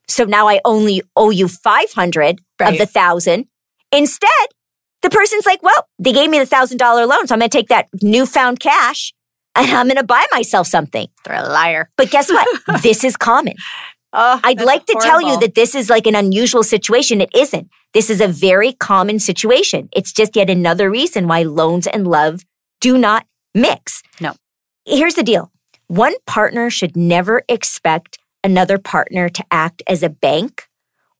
So 0.07 0.23
now 0.23 0.47
I 0.47 0.61
only 0.63 1.01
owe 1.15 1.31
you 1.31 1.47
500 1.47 2.39
of 2.61 2.77
the 2.77 2.85
thousand. 2.85 3.47
Instead, 3.91 4.29
the 5.01 5.09
person's 5.09 5.45
like, 5.45 5.61
well, 5.61 5.87
they 5.99 6.13
gave 6.13 6.29
me 6.29 6.39
the 6.39 6.45
thousand 6.45 6.77
dollar 6.77 7.05
loan. 7.05 7.27
So 7.27 7.35
I'm 7.35 7.39
going 7.39 7.49
to 7.49 7.57
take 7.57 7.67
that 7.69 7.87
newfound 8.01 8.59
cash 8.59 9.13
and 9.55 9.69
I'm 9.71 9.87
going 9.87 9.97
to 9.97 10.03
buy 10.03 10.25
myself 10.31 10.67
something. 10.67 11.07
They're 11.25 11.43
a 11.43 11.47
liar. 11.47 11.89
But 11.97 12.09
guess 12.09 12.29
what? 12.29 12.47
this 12.81 13.03
is 13.03 13.17
common. 13.17 13.55
Oh, 14.13 14.39
I'd 14.43 14.61
like 14.61 14.85
to 14.85 14.97
tell 15.01 15.21
you 15.21 15.39
that 15.41 15.53
this 15.53 15.75
is 15.75 15.89
like 15.89 16.07
an 16.07 16.15
unusual 16.15 16.63
situation. 16.63 17.21
It 17.21 17.29
isn't. 17.35 17.69
This 17.97 18.11
is 18.11 18.21
a 18.21 18.27
very 18.27 18.73
common 18.73 19.17
situation. 19.17 19.89
It's 19.91 20.13
just 20.13 20.35
yet 20.35 20.51
another 20.51 20.87
reason 20.87 21.27
why 21.27 21.41
loans 21.41 21.87
and 21.87 22.05
love 22.05 22.45
do 22.79 22.95
not 22.95 23.25
mix. 23.55 24.03
No. 24.21 24.35
Here's 24.85 25.15
the 25.15 25.23
deal. 25.23 25.51
One 25.87 26.13
partner 26.27 26.69
should 26.69 26.95
never 26.95 27.41
expect 27.49 28.19
another 28.43 28.77
partner 28.77 29.29
to 29.29 29.43
act 29.49 29.81
as 29.87 30.03
a 30.03 30.09
bank 30.09 30.67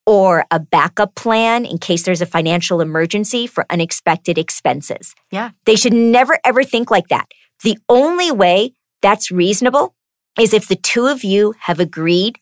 or 0.06 0.46
a 0.52 0.60
backup 0.60 1.16
plan 1.16 1.66
in 1.66 1.80
case 1.80 2.04
there's 2.04 2.22
a 2.22 2.28
financial 2.28 2.80
emergency 2.80 3.48
for 3.48 3.66
unexpected 3.72 4.38
expenses. 4.38 5.16
Yeah. 5.32 5.50
They 5.66 5.78
should 5.78 5.94
never 5.94 6.38
ever 6.44 6.64
think 6.64 6.92
like 6.92 7.08
that. 7.08 7.26
The 7.64 7.80
only 7.90 8.32
way 8.32 8.74
that's 9.02 9.32
reasonable 9.32 9.96
is 10.40 10.54
if 10.54 10.68
the 10.68 10.76
two 10.76 11.08
of 11.08 11.24
you 11.24 11.56
have 11.62 11.80
agreed 11.80 12.38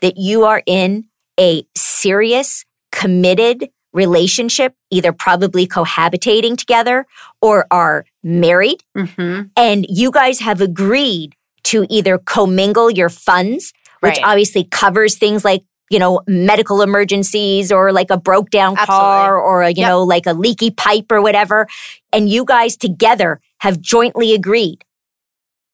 that 0.00 0.16
you 0.16 0.44
are 0.44 0.62
in 0.64 1.06
a 1.40 1.64
serious, 1.74 2.64
committed 2.92 3.68
relationship, 3.92 4.74
either 4.90 5.12
probably 5.12 5.66
cohabitating 5.66 6.56
together 6.56 7.06
or 7.40 7.66
are 7.70 8.04
married, 8.22 8.82
Mm-hmm. 8.96 9.42
and 9.56 9.86
you 9.88 10.10
guys 10.10 10.40
have 10.40 10.60
agreed 10.60 11.34
to 11.64 11.86
either 11.90 12.18
commingle 12.18 12.90
your 12.90 13.08
funds, 13.08 13.72
which 14.00 14.16
Right. 14.16 14.24
obviously 14.24 14.64
covers 14.64 15.16
things 15.16 15.44
like 15.44 15.62
you 15.90 15.98
know 15.98 16.20
medical 16.28 16.82
emergencies 16.82 17.72
or 17.72 17.92
like 17.92 18.10
a 18.10 18.16
broke 18.16 18.50
down 18.50 18.76
car 18.76 19.36
Absolutely. 19.36 19.50
or 19.50 19.62
a, 19.62 19.70
you 19.70 19.80
Yep. 19.82 19.88
know 19.88 20.02
like 20.04 20.26
a 20.26 20.32
leaky 20.32 20.70
pipe 20.70 21.10
or 21.10 21.20
whatever 21.20 21.66
and 22.12 22.28
you 22.28 22.44
guys 22.44 22.76
together 22.76 23.40
have 23.58 23.80
jointly 23.80 24.32
agreed 24.32 24.84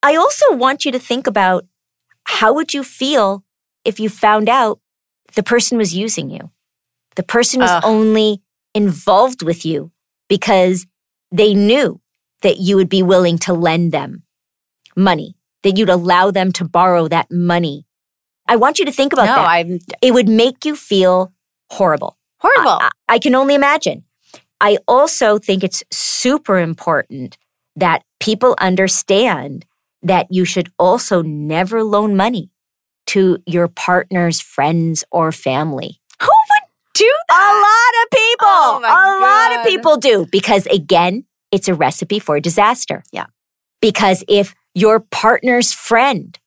i 0.02 0.16
also 0.16 0.54
want 0.54 0.86
you 0.86 0.90
to 0.92 0.98
think 0.98 1.26
about 1.26 1.66
how 2.24 2.54
would 2.54 2.72
you 2.72 2.82
feel 2.82 3.44
if 3.84 4.00
you 4.00 4.08
found 4.08 4.48
out 4.48 4.80
the 5.34 5.42
person 5.42 5.76
was 5.76 5.94
using 5.94 6.30
you 6.30 6.50
the 7.16 7.22
person 7.22 7.60
was 7.60 7.70
Ugh. 7.70 7.82
only 7.84 8.42
involved 8.74 9.42
with 9.42 9.64
you 9.64 9.90
because 10.28 10.86
they 11.32 11.54
knew 11.54 12.00
that 12.42 12.58
you 12.58 12.76
would 12.76 12.88
be 12.88 13.02
willing 13.02 13.38
to 13.38 13.52
lend 13.52 13.92
them 13.92 14.22
money, 14.96 15.36
that 15.62 15.76
you'd 15.76 15.88
allow 15.88 16.30
them 16.30 16.52
to 16.52 16.64
borrow 16.64 17.08
that 17.08 17.30
money. 17.30 17.86
I 18.46 18.56
want 18.56 18.78
you 18.78 18.84
to 18.84 18.92
think 18.92 19.12
about 19.12 19.26
no, 19.26 19.34
that. 19.34 19.48
I'm 19.48 19.78
it 20.00 20.14
would 20.14 20.28
make 20.28 20.64
you 20.64 20.76
feel 20.76 21.32
horrible. 21.70 22.16
horrible. 22.38 22.78
I, 22.82 22.90
I 23.08 23.18
can 23.18 23.34
only 23.34 23.54
imagine. 23.54 24.04
I 24.60 24.78
also 24.86 25.38
think 25.38 25.64
it's 25.64 25.82
super 25.90 26.58
important 26.58 27.36
that 27.74 28.02
people 28.20 28.54
understand 28.58 29.66
that 30.02 30.28
you 30.30 30.44
should 30.44 30.70
also 30.78 31.22
never 31.22 31.82
loan 31.82 32.16
money 32.16 32.50
to 33.06 33.38
your 33.46 33.68
partner's 33.68 34.40
friends 34.40 35.04
or 35.10 35.32
family. 35.32 36.00
Do 36.96 37.12
A 37.30 37.34
lot 37.34 37.94
of 38.02 38.10
people, 38.10 38.48
Oh 38.48 38.80
a 38.82 39.20
lot 39.20 39.58
of 39.60 39.66
people 39.66 39.96
do 39.98 40.26
because 40.32 40.66
again, 40.66 41.24
it's 41.52 41.68
a 41.68 41.74
recipe 41.74 42.18
for 42.18 42.40
disaster. 42.40 43.02
Yeah. 43.12 43.26
Because 43.82 44.24
if 44.28 44.54
your 44.74 45.00
partner's 45.00 45.72
friend 45.72 46.38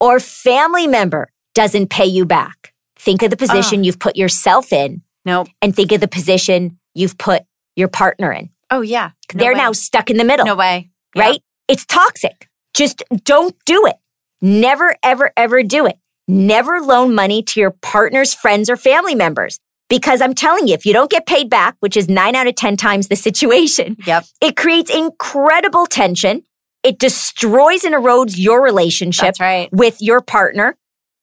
or 0.00 0.20
family 0.20 0.86
member 0.86 1.30
doesn't 1.54 1.88
pay 1.88 2.04
you 2.04 2.26
back, 2.26 2.74
think 2.96 3.22
of 3.22 3.30
the 3.30 3.36
position 3.36 3.82
you've 3.82 3.98
put 3.98 4.16
yourself 4.16 4.72
in 4.72 5.00
Nope. 5.24 5.48
and 5.62 5.74
think 5.74 5.90
of 5.92 6.00
the 6.02 6.08
position 6.08 6.78
you've 6.94 7.16
put 7.16 7.44
your 7.74 7.88
partner 7.88 8.30
in. 8.30 8.50
Oh 8.70 8.82
yeah. 8.82 9.12
No 9.32 9.42
They're 9.42 9.52
way. 9.54 9.58
now 9.58 9.72
stuck 9.72 10.10
in 10.10 10.18
the 10.18 10.24
middle, 10.24 10.44
no 10.44 10.54
way. 10.54 10.90
Yeah. 11.14 11.22
right? 11.22 11.42
It's 11.66 11.86
toxic. 11.86 12.48
Just 12.74 13.02
don't 13.24 13.56
do 13.64 13.86
it. 13.86 13.96
Never, 14.42 14.96
ever, 15.02 15.32
ever 15.36 15.62
do 15.62 15.86
it. 15.86 15.96
Never 16.28 16.80
loan 16.80 17.14
money 17.14 17.42
to 17.42 17.60
your 17.60 17.70
partner's 17.70 18.34
friends 18.34 18.68
or 18.68 18.76
family 18.76 19.14
members. 19.14 19.60
Because 19.88 20.20
I'm 20.22 20.34
telling 20.34 20.66
you, 20.66 20.74
if 20.74 20.86
you 20.86 20.92
don't 20.92 21.10
get 21.10 21.26
paid 21.26 21.50
back, 21.50 21.76
which 21.80 21.96
is 21.96 22.08
nine 22.08 22.34
out 22.34 22.46
of 22.46 22.54
10 22.54 22.76
times 22.76 23.08
the 23.08 23.16
situation, 23.16 23.96
Yep. 24.06 24.24
it 24.40 24.56
creates 24.56 24.90
incredible 24.90 25.86
tension. 25.86 26.42
It 26.82 26.98
destroys 26.98 27.84
and 27.84 27.94
erodes 27.94 28.34
your 28.36 28.62
relationship 28.62 29.36
right. 29.40 29.68
with 29.72 30.00
your 30.00 30.20
partner, 30.20 30.76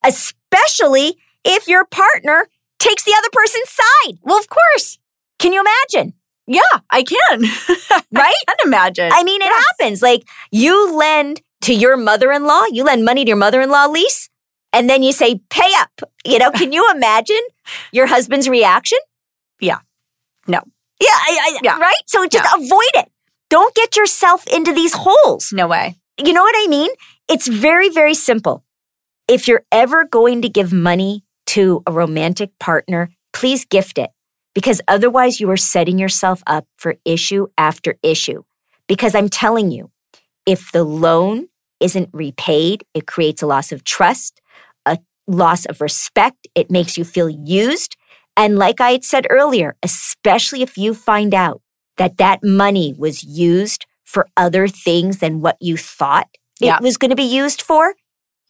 especially 0.06 1.18
if 1.44 1.68
your 1.68 1.86
partner 1.86 2.48
takes 2.80 3.04
the 3.04 3.14
other 3.18 3.30
person's 3.32 3.70
side. 3.70 4.18
Well, 4.24 4.38
of 4.38 4.48
course. 4.50 4.98
Can 5.40 5.54
you 5.54 5.62
imagine? 5.62 6.14
Yeah, 6.48 6.62
I 6.90 7.04
can. 7.04 7.42
Right? 8.14 8.34
I 8.48 8.56
can 8.60 8.68
imagine. 8.68 9.10
I 9.14 9.24
mean, 9.24 9.42
it 9.42 9.46
Yes. 9.46 9.64
happens. 9.80 10.02
Like 10.02 10.24
you 10.52 10.96
lend 10.98 11.42
to 11.62 11.74
your 11.74 11.96
mother-in-law, 11.96 12.64
you 12.72 12.84
lend 12.84 13.06
money 13.06 13.24
to 13.24 13.30
your 13.30 13.38
mother-in-law 13.38 13.86
Lis, 13.86 14.30
and 14.74 14.90
then 14.90 15.04
you 15.04 15.12
say, 15.12 15.42
pay 15.50 15.70
up. 15.78 16.02
You 16.26 16.40
know, 16.40 16.52
can 16.52 16.72
you 16.72 16.90
imagine 16.94 17.42
your 17.92 18.08
husband's 18.08 18.48
reaction? 18.50 19.00
Yeah. 19.60 19.80
No. 20.48 20.62
Yeah, 21.00 21.08
I, 21.10 21.40
I, 21.56 21.60
Yeah. 21.64 21.78
right? 21.80 22.02
So 22.06 22.26
just 22.28 22.48
avoid 22.54 22.94
it. 22.96 23.12
Don't 23.50 23.74
get 23.76 23.96
yourself 23.98 24.48
into 24.48 24.74
these 24.74 24.94
holes. 24.94 25.52
No 25.52 25.68
way. 25.68 25.96
You 26.18 26.34
know 26.34 26.44
what 26.44 26.56
I 26.58 26.68
mean? 26.68 26.90
It's 27.30 27.48
very, 27.48 27.90
very 27.90 28.14
simple. 28.14 28.64
If 29.28 29.48
you're 29.48 29.66
ever 29.72 30.06
going 30.06 30.42
to 30.42 30.50
give 30.50 30.72
money 30.74 31.24
to 31.48 31.84
a 31.88 31.92
romantic 31.92 32.58
partner, 32.60 33.10
please 33.34 33.66
gift 33.66 33.98
it 33.98 34.12
because 34.54 34.82
otherwise 34.88 35.40
you 35.40 35.50
are 35.50 35.58
setting 35.58 35.98
yourself 35.98 36.44
up 36.48 36.66
for 36.78 36.96
issue 37.06 37.48
after 37.58 37.98
issue. 38.04 38.44
Because 38.88 39.16
I'm 39.16 39.30
telling 39.30 39.72
you, 39.72 39.90
if 40.46 40.72
the 40.72 40.84
loan 40.84 41.48
isn't 41.80 42.10
repaid, 42.12 42.84
it 42.94 43.08
creates 43.08 43.42
a 43.42 43.48
loss 43.48 43.72
of 43.72 43.84
trust, 43.84 44.41
loss 45.32 45.66
of 45.66 45.82
respect. 45.82 46.48
It 46.56 46.70
makes 46.72 46.98
you 46.98 47.04
feel 47.04 47.30
used. 47.30 47.96
And 48.38 48.58
like 48.58 48.80
I 48.82 48.92
had 48.92 49.04
said 49.04 49.28
earlier, 49.30 49.76
especially 49.84 50.62
if 50.62 50.78
you 50.78 50.94
find 50.94 51.34
out 51.34 51.62
that 51.98 52.18
that 52.18 52.44
money 52.44 52.94
was 52.98 53.24
used 53.24 53.86
for 54.04 54.28
other 54.38 54.68
things 54.68 55.20
than 55.20 55.42
what 55.42 55.58
you 55.60 55.78
thought 55.78 56.28
Yeah. 56.60 56.78
it 56.78 56.82
was 56.84 56.98
going 56.98 57.10
to 57.12 57.16
be 57.16 57.24
used 57.24 57.62
for, 57.62 57.96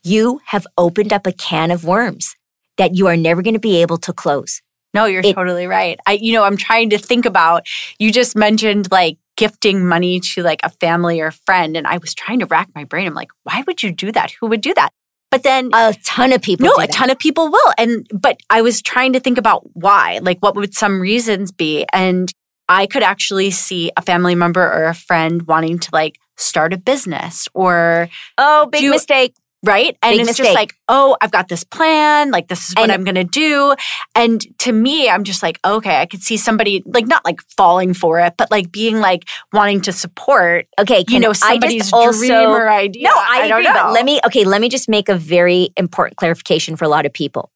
you 0.04 0.42
have 0.46 0.66
opened 0.78 1.14
up 1.14 1.28
a 1.28 1.32
can 1.32 1.72
of 1.72 1.84
worms 1.86 2.36
that 2.78 2.96
you 2.96 3.08
are 3.08 3.18
never 3.18 3.42
going 3.42 3.54
to 3.54 3.60
be 3.60 3.82
able 3.82 3.98
to 4.00 4.14
close. 4.14 4.62
No, 4.94 5.06
you're 5.06 5.22
It- 5.24 5.36
totally 5.36 5.68
right. 5.68 6.00
I, 6.08 6.14
you 6.14 6.34
know, 6.34 6.44
I'm 6.44 6.58
trying 6.58 6.90
to 6.92 6.98
think 6.98 7.26
about, 7.26 7.66
you 8.00 8.12
just 8.12 8.36
mentioned 8.36 8.92
like 8.92 9.18
gifting 9.38 9.88
money 9.88 10.20
to 10.20 10.44
like 10.44 10.60
a 10.64 10.70
family 10.70 11.22
or 11.22 11.32
friend. 11.32 11.76
And 11.78 11.88
I 11.88 11.98
was 11.98 12.14
trying 12.14 12.40
to 12.40 12.46
rack 12.46 12.70
my 12.76 12.84
brain. 12.84 13.08
I'm 13.08 13.14
like, 13.14 13.30
why 13.44 13.64
would 13.66 13.82
you 13.84 13.92
do 13.92 14.12
that? 14.12 14.32
Who 14.40 14.48
would 14.48 14.62
do 14.62 14.74
that? 14.76 14.92
But 15.32 15.44
then 15.44 15.70
A 15.74 15.96
ton 16.04 16.34
of 16.34 16.42
people. 16.42 16.66
no, 16.66 16.76
do 16.76 16.82
a 16.84 16.88
ton 16.88 17.10
of 17.10 17.18
people 17.18 17.50
will. 17.50 17.74
And, 17.78 18.06
but 18.14 18.38
I 18.50 18.62
was 18.62 18.82
trying 18.82 19.14
to 19.14 19.20
think 19.20 19.38
about 19.38 19.62
why, 19.74 20.20
like 20.22 20.40
what 20.42 20.56
would 20.56 20.74
some 20.76 21.00
reasons 21.00 21.52
be? 21.54 21.86
And 21.94 22.30
I 22.68 22.86
could 22.86 23.02
actually 23.04 23.50
see 23.52 23.92
a 23.98 24.02
family 24.02 24.36
member 24.36 24.62
or 24.62 24.86
a 24.86 24.94
friend 24.94 25.44
wanting 25.44 25.80
to 25.80 25.90
like 25.94 26.20
start 26.38 26.74
a 26.74 26.78
business 26.78 27.48
or, 27.54 28.10
Oh, 28.38 28.68
big 28.72 28.82
Do- 28.82 28.92
mistake. 28.92 29.34
Right? 29.64 29.96
And 30.02 30.14
Big 30.14 30.22
it's 30.22 30.30
mistake. 30.30 30.46
just 30.46 30.56
like, 30.56 30.74
oh, 30.88 31.16
I've 31.22 31.32
got 31.32 31.48
this 31.48 31.64
plan. 31.64 32.32
Like, 32.32 32.48
this 32.48 32.70
is 32.70 32.76
what 32.76 32.84
And- 32.84 32.92
I'm 32.92 33.04
going 33.04 33.16
to 33.16 33.24
do. 33.24 33.76
And 34.16 34.42
to 34.60 34.72
me, 34.72 35.10
I'm 35.10 35.24
just 35.24 35.44
like, 35.44 35.60
okay, 35.64 35.98
I 36.02 36.06
could 36.06 36.24
see 36.24 36.36
somebody 36.38 36.82
like 36.86 37.06
not 37.08 37.24
like 37.26 37.42
falling 37.58 37.94
for 37.94 38.20
it, 38.20 38.34
but 38.38 38.50
like 38.50 38.72
being 38.72 39.00
like 39.00 39.28
wanting 39.54 39.82
to 39.82 39.92
support, 39.92 40.68
Okay, 40.80 41.04
you 41.10 41.20
know, 41.20 41.30
I 41.30 41.34
somebody's 41.34 41.94
also, 41.94 42.18
dream 42.20 42.50
or 42.50 42.70
idea. 42.70 43.04
No, 43.08 43.14
I, 43.16 43.48
don't 43.48 43.60
agree. 43.60 43.64
know. 43.66 43.74
But 43.84 43.94
let 43.94 44.06
me 44.06 44.20
okay, 44.26 44.44
let 44.46 44.62
me 44.62 44.70
just 44.70 44.90
make 44.90 45.10
a 45.10 45.16
very 45.16 45.70
important 45.78 46.18
clarification 46.18 46.76
for 46.76 46.86
a 46.86 46.90
lot 46.90 47.06
of 47.06 47.14
people. 47.14 47.52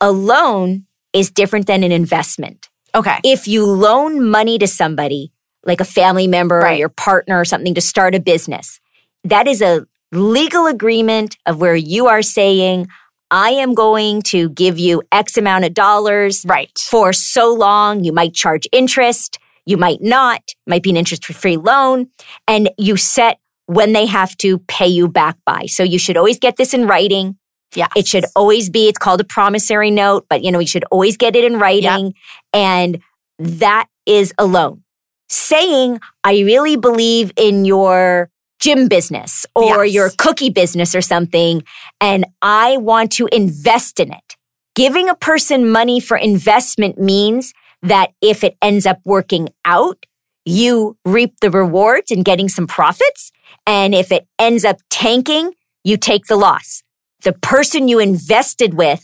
A 0.00 0.10
loan 0.10 0.86
is 1.12 1.30
different 1.30 1.66
than 1.66 1.84
an 1.84 1.92
investment. 1.92 2.68
okay. 2.94 3.18
If 3.24 3.46
you 3.46 3.64
loan 3.64 4.28
money 4.28 4.58
to 4.58 4.66
somebody, 4.66 5.32
like 5.64 5.80
a 5.80 5.84
family 5.84 6.26
member 6.26 6.60
or 6.60 6.72
your 6.72 6.88
partner 6.88 7.38
or 7.40 7.44
something 7.44 7.74
to 7.74 7.80
start 7.80 8.14
a 8.14 8.20
business, 8.20 8.80
that 9.22 9.46
is 9.46 9.62
a 9.62 9.86
legal 10.16 10.66
agreement 10.66 11.36
of 11.46 11.60
where 11.60 11.76
you 11.76 12.06
are 12.06 12.22
saying, 12.22 12.88
I 13.30 13.50
am 13.50 13.74
going 13.74 14.22
to 14.22 14.48
give 14.50 14.78
you 14.78 15.02
X 15.10 15.36
amount 15.36 15.64
of 15.64 15.74
dollars 15.74 16.44
Right. 16.46 16.70
for 16.78 17.12
so 17.12 17.52
long. 17.52 18.04
You 18.04 18.12
might 18.12 18.34
charge 18.34 18.68
interest. 18.72 19.38
You 19.66 19.76
might 19.76 20.02
not. 20.02 20.40
It 20.48 20.56
might 20.70 20.82
be 20.82 20.90
an 20.90 20.96
interest 20.96 21.24
free 21.24 21.56
loan. 21.56 22.08
And 22.46 22.70
you 22.78 22.96
set 22.96 23.38
when 23.66 23.92
they 23.94 24.06
have 24.06 24.36
to 24.38 24.58
pay 24.58 24.86
you 24.86 25.08
back 25.08 25.36
by. 25.46 25.66
So 25.66 25.82
you 25.82 25.98
should 25.98 26.16
always 26.16 26.38
get 26.38 26.56
this 26.56 26.74
in 26.74 26.86
writing. 26.86 27.36
Yeah. 27.74 27.88
It 27.96 28.06
should 28.06 28.26
always 28.36 28.70
be, 28.70 28.88
it's 28.88 28.98
called 28.98 29.20
a 29.20 29.24
promissory 29.24 29.90
note, 29.90 30.26
but 30.28 30.44
you 30.44 30.52
know, 30.52 30.58
you 30.60 30.66
should 30.66 30.84
always 30.92 31.16
get 31.16 31.34
it 31.34 31.44
in 31.44 31.58
writing. 31.58 32.14
And 32.52 33.00
that 33.38 33.86
is 34.06 34.32
a 34.38 34.44
loan. 34.44 34.84
Saying, 35.28 35.98
I 36.22 36.40
really 36.40 36.76
believe 36.76 37.32
in 37.36 37.64
your 37.64 38.30
gym 38.64 38.88
business 38.88 39.32
or 39.54 39.84
Yes. 39.84 39.94
your 39.94 40.10
cookie 40.24 40.50
business 40.50 40.94
or 40.94 41.02
something, 41.02 41.62
and 42.00 42.24
I 42.42 42.78
want 42.78 43.12
to 43.18 43.28
invest 43.32 44.00
in 44.00 44.10
it. 44.12 44.28
Giving 44.74 45.08
a 45.08 45.14
person 45.14 45.68
money 45.70 46.00
for 46.00 46.16
investment 46.16 46.98
means 46.98 47.52
that 47.82 48.08
if 48.20 48.42
it 48.42 48.56
ends 48.62 48.86
up 48.86 48.98
working 49.04 49.48
out, 49.64 49.98
you 50.46 50.96
reap 51.04 51.32
the 51.40 51.50
rewards 51.50 52.10
and 52.10 52.24
getting 52.24 52.48
some 52.48 52.66
profits. 52.66 53.30
And 53.66 53.94
if 53.94 54.10
it 54.10 54.26
ends 54.38 54.64
up 54.64 54.78
tanking, 54.90 55.52
you 55.84 55.96
take 55.96 56.24
the 56.26 56.36
loss. 56.36 56.82
The 57.22 57.32
person 57.32 57.88
you 57.88 57.98
invested 57.98 58.74
with 58.74 59.02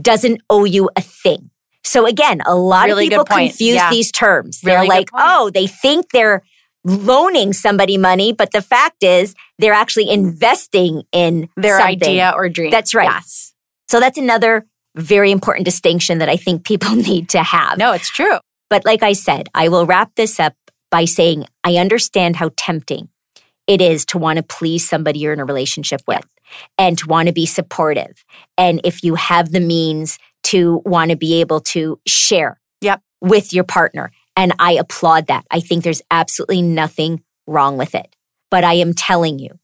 doesn't 0.00 0.40
owe 0.50 0.64
you 0.64 0.90
a 0.96 1.00
thing. 1.00 1.50
So 1.82 2.06
again, 2.06 2.40
a 2.44 2.54
lot 2.54 2.86
Really 2.86 3.06
of 3.06 3.10
people 3.10 3.24
confuse 3.24 3.76
Yeah. 3.76 3.90
these 3.90 4.10
terms. 4.12 4.60
They're 4.62 4.84
like, 4.84 5.08
oh, 5.14 5.50
they 5.54 5.66
think 5.66 6.10
they're 6.12 6.42
loaning 6.86 7.52
somebody 7.52 7.98
money, 7.98 8.32
but 8.32 8.52
the 8.52 8.62
fact 8.62 9.02
is 9.02 9.34
they're 9.58 9.72
actually 9.74 10.08
investing 10.08 11.02
in 11.12 11.48
Their 11.56 11.78
something. 11.78 11.96
idea 12.02 12.32
or 12.34 12.48
dream. 12.48 12.70
That's 12.70 12.94
right. 12.94 13.10
Yes. 13.10 13.52
So 13.88 14.00
that's 14.00 14.16
another 14.18 14.66
very 14.94 15.30
important 15.30 15.64
distinction 15.64 16.18
that 16.18 16.28
I 16.28 16.36
think 16.36 16.64
people 16.64 16.94
need 17.10 17.28
to 17.30 17.42
have. 17.42 17.76
No, 17.76 17.92
it's 17.92 18.08
true. 18.10 18.38
But 18.70 18.84
like 18.84 19.02
I 19.02 19.12
said, 19.12 19.48
I 19.54 19.68
will 19.68 19.84
wrap 19.84 20.12
this 20.16 20.38
up 20.40 20.54
by 20.90 21.04
saying 21.04 21.46
I 21.64 21.76
understand 21.76 22.36
how 22.36 22.50
tempting 22.56 23.08
it 23.66 23.80
is 23.80 24.04
to 24.06 24.18
want 24.18 24.36
to 24.36 24.42
please 24.44 24.88
somebody 24.88 25.18
you're 25.18 25.32
in 25.32 25.40
a 25.40 25.44
relationship 25.44 26.00
with 26.06 26.24
and 26.78 26.96
to 26.98 27.06
want 27.08 27.26
to 27.26 27.32
be 27.32 27.46
supportive. 27.46 28.24
And 28.56 28.80
if 28.84 29.02
you 29.02 29.16
have 29.16 29.50
the 29.50 29.60
means 29.60 30.18
to 30.44 30.80
want 30.84 31.10
to 31.10 31.16
be 31.16 31.40
able 31.40 31.60
to 31.60 31.98
share 32.06 32.60
Yep. 32.80 33.00
with 33.20 33.52
your 33.52 33.64
partner. 33.64 34.12
And 34.36 34.52
I 34.58 34.72
applaud 34.72 35.26
that. 35.28 35.46
I 35.50 35.60
think 35.60 35.82
there's 35.82 36.02
absolutely 36.10 36.62
nothing 36.62 37.22
wrong 37.46 37.76
with 37.76 37.94
it. 37.94 38.14
But 38.50 38.64
I 38.64 38.74
am 38.74 38.92
telling 38.92 39.38
you, 39.38 39.58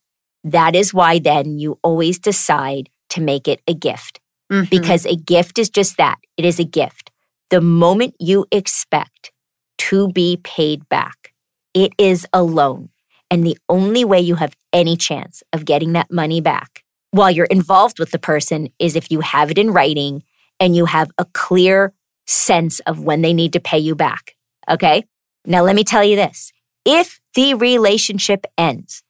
that 0.45 0.75
is 0.75 0.93
why 0.95 1.19
then 1.19 1.59
you 1.59 1.79
always 1.83 2.19
decide 2.19 2.89
to 3.11 3.21
make 3.21 3.47
it 3.47 3.61
a 3.69 3.75
gift 3.75 4.19
Mhm. 4.51 4.71
because 4.71 5.07
a 5.07 5.15
gift 5.15 5.59
is 5.59 5.71
just 5.71 5.97
that 5.99 6.19
it 6.37 6.45
is 6.45 6.59
a 6.59 6.65
gift. 6.65 7.11
The 7.51 7.61
moment 7.61 8.15
you 8.19 8.47
expect 8.51 9.31
to 9.79 10.09
be 10.09 10.39
paid 10.43 10.89
back, 10.89 11.33
it 11.75 11.93
is 11.99 12.27
a 12.33 12.43
loan. 12.43 12.89
And 13.31 13.47
the 13.47 13.59
only 13.69 14.05
way 14.05 14.21
you 14.21 14.37
have 14.37 14.55
any 14.73 14.97
chance 14.97 15.43
of 15.53 15.65
getting 15.65 15.93
that 15.93 16.11
money 16.11 16.41
back 16.41 16.83
while 17.13 17.31
you're 17.31 17.47
involved 17.47 17.99
with 17.99 18.11
the 18.11 18.19
person 18.19 18.69
is 18.79 18.97
if 18.97 19.11
you 19.11 19.21
have 19.21 19.51
it 19.51 19.59
in 19.59 19.71
writing 19.71 20.23
and 20.59 20.75
you 20.75 20.87
have 20.87 21.11
a 21.19 21.27
clear 21.27 21.93
sense 22.27 22.81
of 22.81 23.01
when 23.01 23.23
they 23.23 23.33
need 23.33 23.53
to 23.53 23.61
pay 23.61 23.79
you 23.79 23.95
back. 23.95 24.35
Okay. 24.71 25.05
Now, 25.45 25.63
let 25.63 25.75
me 25.75 25.85
tell 25.85 26.05
you 26.05 26.17
this 26.17 26.53
if 26.85 27.21
the 27.35 27.55
relationship 27.55 28.47
ends, 28.59 29.03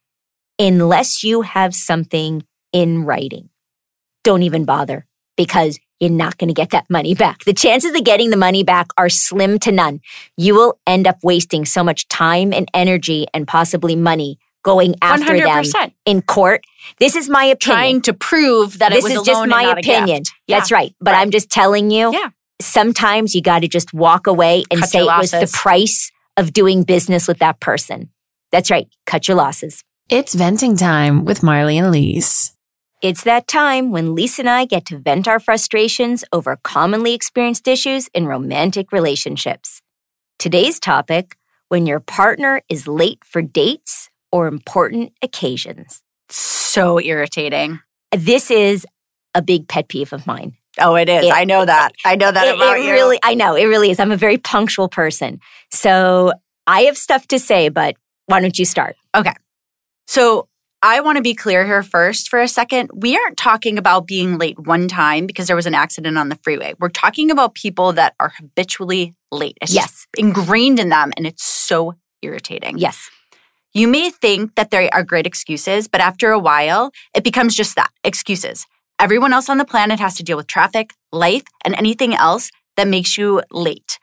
unless 0.59 1.23
you 1.25 1.43
have 1.43 1.75
something 1.75 2.45
in 2.73 3.05
writing, 3.05 3.51
don't 4.25 4.43
even 4.43 4.65
bother 4.65 5.07
because 5.37 5.79
you're 6.01 6.11
not 6.11 6.37
going 6.39 6.49
to 6.49 6.55
get 6.55 6.71
that 6.71 6.87
money 6.91 7.15
back. 7.15 7.45
The 7.45 7.53
chances 7.55 7.95
of 7.95 8.05
getting 8.05 8.31
the 8.31 8.37
money 8.37 8.65
back 8.65 8.89
are 8.99 9.09
slim 9.09 9.59
to 9.61 9.73
none. 9.73 10.01
You 10.37 10.55
will 10.55 10.79
end 10.87 11.07
up 11.07 11.19
wasting 11.23 11.65
so 11.65 11.85
much 11.85 12.09
time 12.09 12.53
and 12.53 12.69
energy 12.75 13.27
and 13.33 13.47
possibly 13.47 13.95
money 13.97 14.39
going 14.65 14.95
after 15.03 15.37
them 15.39 15.65
100%. 15.65 15.93
in 16.07 16.23
court. 16.23 16.65
This 16.99 17.17
is 17.17 17.29
my 17.29 17.45
opinion. 17.45 17.59
Trying 17.79 18.01
to 18.03 18.15
prove 18.15 18.79
that 18.79 18.91
this 18.93 19.01
it 19.05 19.05
was 19.05 19.13
is 19.13 19.19
a 19.21 19.25
just 19.25 19.41
loan 19.41 19.49
my 19.49 19.63
and 19.63 19.69
not 19.71 19.77
a 19.79 19.81
opinion. 19.81 20.19
gift. 20.19 20.33
Yeah. 20.47 20.59
That's 20.59 20.71
right. 20.73 20.95
But 21.01 21.13
Right. 21.13 21.21
I'm 21.21 21.31
just 21.31 21.51
telling 21.51 21.91
you. 21.91 22.13
Yeah. 22.13 22.31
Sometimes 22.65 23.35
you 23.35 23.43
got 23.43 23.61
to 23.61 23.69
just 23.69 23.93
walk 23.93 24.27
away 24.27 24.65
and 24.71 24.81
Cut 24.81 24.89
say 24.89 25.05
your 25.05 25.15
it 25.15 25.19
was 25.19 25.31
the 25.31 25.51
price 25.53 26.11
of 26.37 26.53
doing 26.53 26.83
business 26.85 27.29
with 27.29 27.39
that 27.39 27.61
person. 27.61 28.11
That's 28.51 28.71
right. 28.71 28.89
Cut 29.07 29.29
your 29.29 29.37
losses. 29.37 29.83
It's 30.09 30.35
venting 30.35 30.77
time 30.77 31.25
with 31.25 31.41
Marlee 31.41 31.77
and 31.77 31.91
Lis. 31.91 32.53
It's 33.01 33.25
that 33.25 33.49
time 33.49 33.91
when 33.91 34.15
Lisa 34.15 34.43
and 34.43 34.51
I 34.51 34.65
get 34.65 34.85
to 34.87 34.99
vent 34.99 35.27
our 35.27 35.41
frustrations 35.41 36.25
over 36.33 36.57
commonly 36.63 37.15
experienced 37.15 37.67
issues 37.67 38.09
in 38.15 38.27
romantic 38.27 38.93
relationships. 38.93 39.83
Today's 40.39 40.79
topic 40.79 41.37
when 41.69 41.87
your 41.87 41.99
partner 41.99 42.63
is 42.69 42.87
late 42.87 43.25
for 43.25 43.43
dates 43.43 44.09
or 44.31 44.47
important 44.47 45.13
occasions. 45.21 46.03
So 46.29 47.01
irritating. 47.01 47.81
This 48.13 48.51
is 48.51 48.87
a 49.35 49.43
big 49.43 49.69
pet 49.69 49.89
peeve 49.89 50.13
of 50.13 50.27
mine. 50.27 50.57
Oh, 50.81 50.95
it 50.95 51.09
is. 51.09 51.27
It- 51.27 51.33
I 51.33 51.45
know 51.45 51.65
that. 51.65 51.93
I 52.05 52.17
know 52.17 52.31
that 52.33 52.47
it, 52.49 52.55
about 52.57 52.79
it 52.79 52.85
you. 52.85 52.93
really, 52.93 53.19
I 53.23 53.35
know, 53.35 53.55
it 53.55 53.65
really 53.67 53.91
is. 53.91 54.01
I'm 54.01 54.13
a 54.13 54.17
very 54.17 54.39
punctual 54.39 54.89
person. 54.89 55.41
So 55.71 56.33
I 56.67 56.83
have 56.83 56.97
stuff 56.97 57.27
to 57.29 57.39
say, 57.39 57.69
but 57.69 57.97
why 58.27 58.41
don't 58.41 58.59
you 58.59 58.65
start? 58.65 58.97
Okay. 59.15 59.35
So 60.07 60.49
I 60.83 61.01
want 61.01 61.17
to 61.17 61.23
be 61.23 61.35
clear 61.35 61.65
here 61.67 61.83
first 61.83 62.29
for 62.29 62.41
a 62.41 62.49
second. 62.49 62.91
We 62.95 63.17
aren't 63.17 63.37
talking 63.37 63.79
about 63.79 64.07
being 64.07 64.39
late 64.39 64.59
one 64.59 64.89
time 64.89 65.27
because 65.27 65.47
there 65.47 65.57
was 65.57 65.67
an 65.67 65.75
accident 65.75 66.19
on 66.19 66.29
the 66.29 66.37
freeway. 66.43 66.75
We're 66.79 66.89
talking 66.89 67.31
about 67.31 67.55
people 67.55 67.93
that 67.93 68.15
are 68.19 68.31
habitually 68.37 69.15
late. 69.31 69.57
It's 69.61 69.73
Yes. 69.73 69.85
just 69.91 70.07
ingrained 70.19 70.81
in 70.81 70.89
them 70.89 71.13
and 71.17 71.27
it's 71.27 71.45
so 71.45 71.95
irritating. 72.23 72.79
Yes. 72.79 73.11
You 73.75 73.89
may 73.89 74.11
think 74.11 74.55
that 74.57 74.71
there 74.71 74.89
are 74.93 75.03
great 75.05 75.27
excuses, 75.27 75.89
but 75.89 76.01
after 76.01 76.31
a 76.31 76.39
while, 76.39 76.91
it 77.15 77.25
becomes 77.25 77.55
just 77.55 77.75
that 77.77 77.91
excuses. 78.05 78.67
Everyone 79.03 79.33
else 79.33 79.49
on 79.49 79.59
the 79.59 79.65
planet 79.65 79.99
has 79.99 80.15
to 80.15 80.23
deal 80.23 80.37
with 80.37 80.47
traffic, 80.47 80.93
life, 81.11 81.43
and 81.65 81.75
anything 81.75 82.15
else 82.15 82.53
that 82.77 82.87
makes 82.87 83.19
you 83.19 83.43
late. 83.51 83.99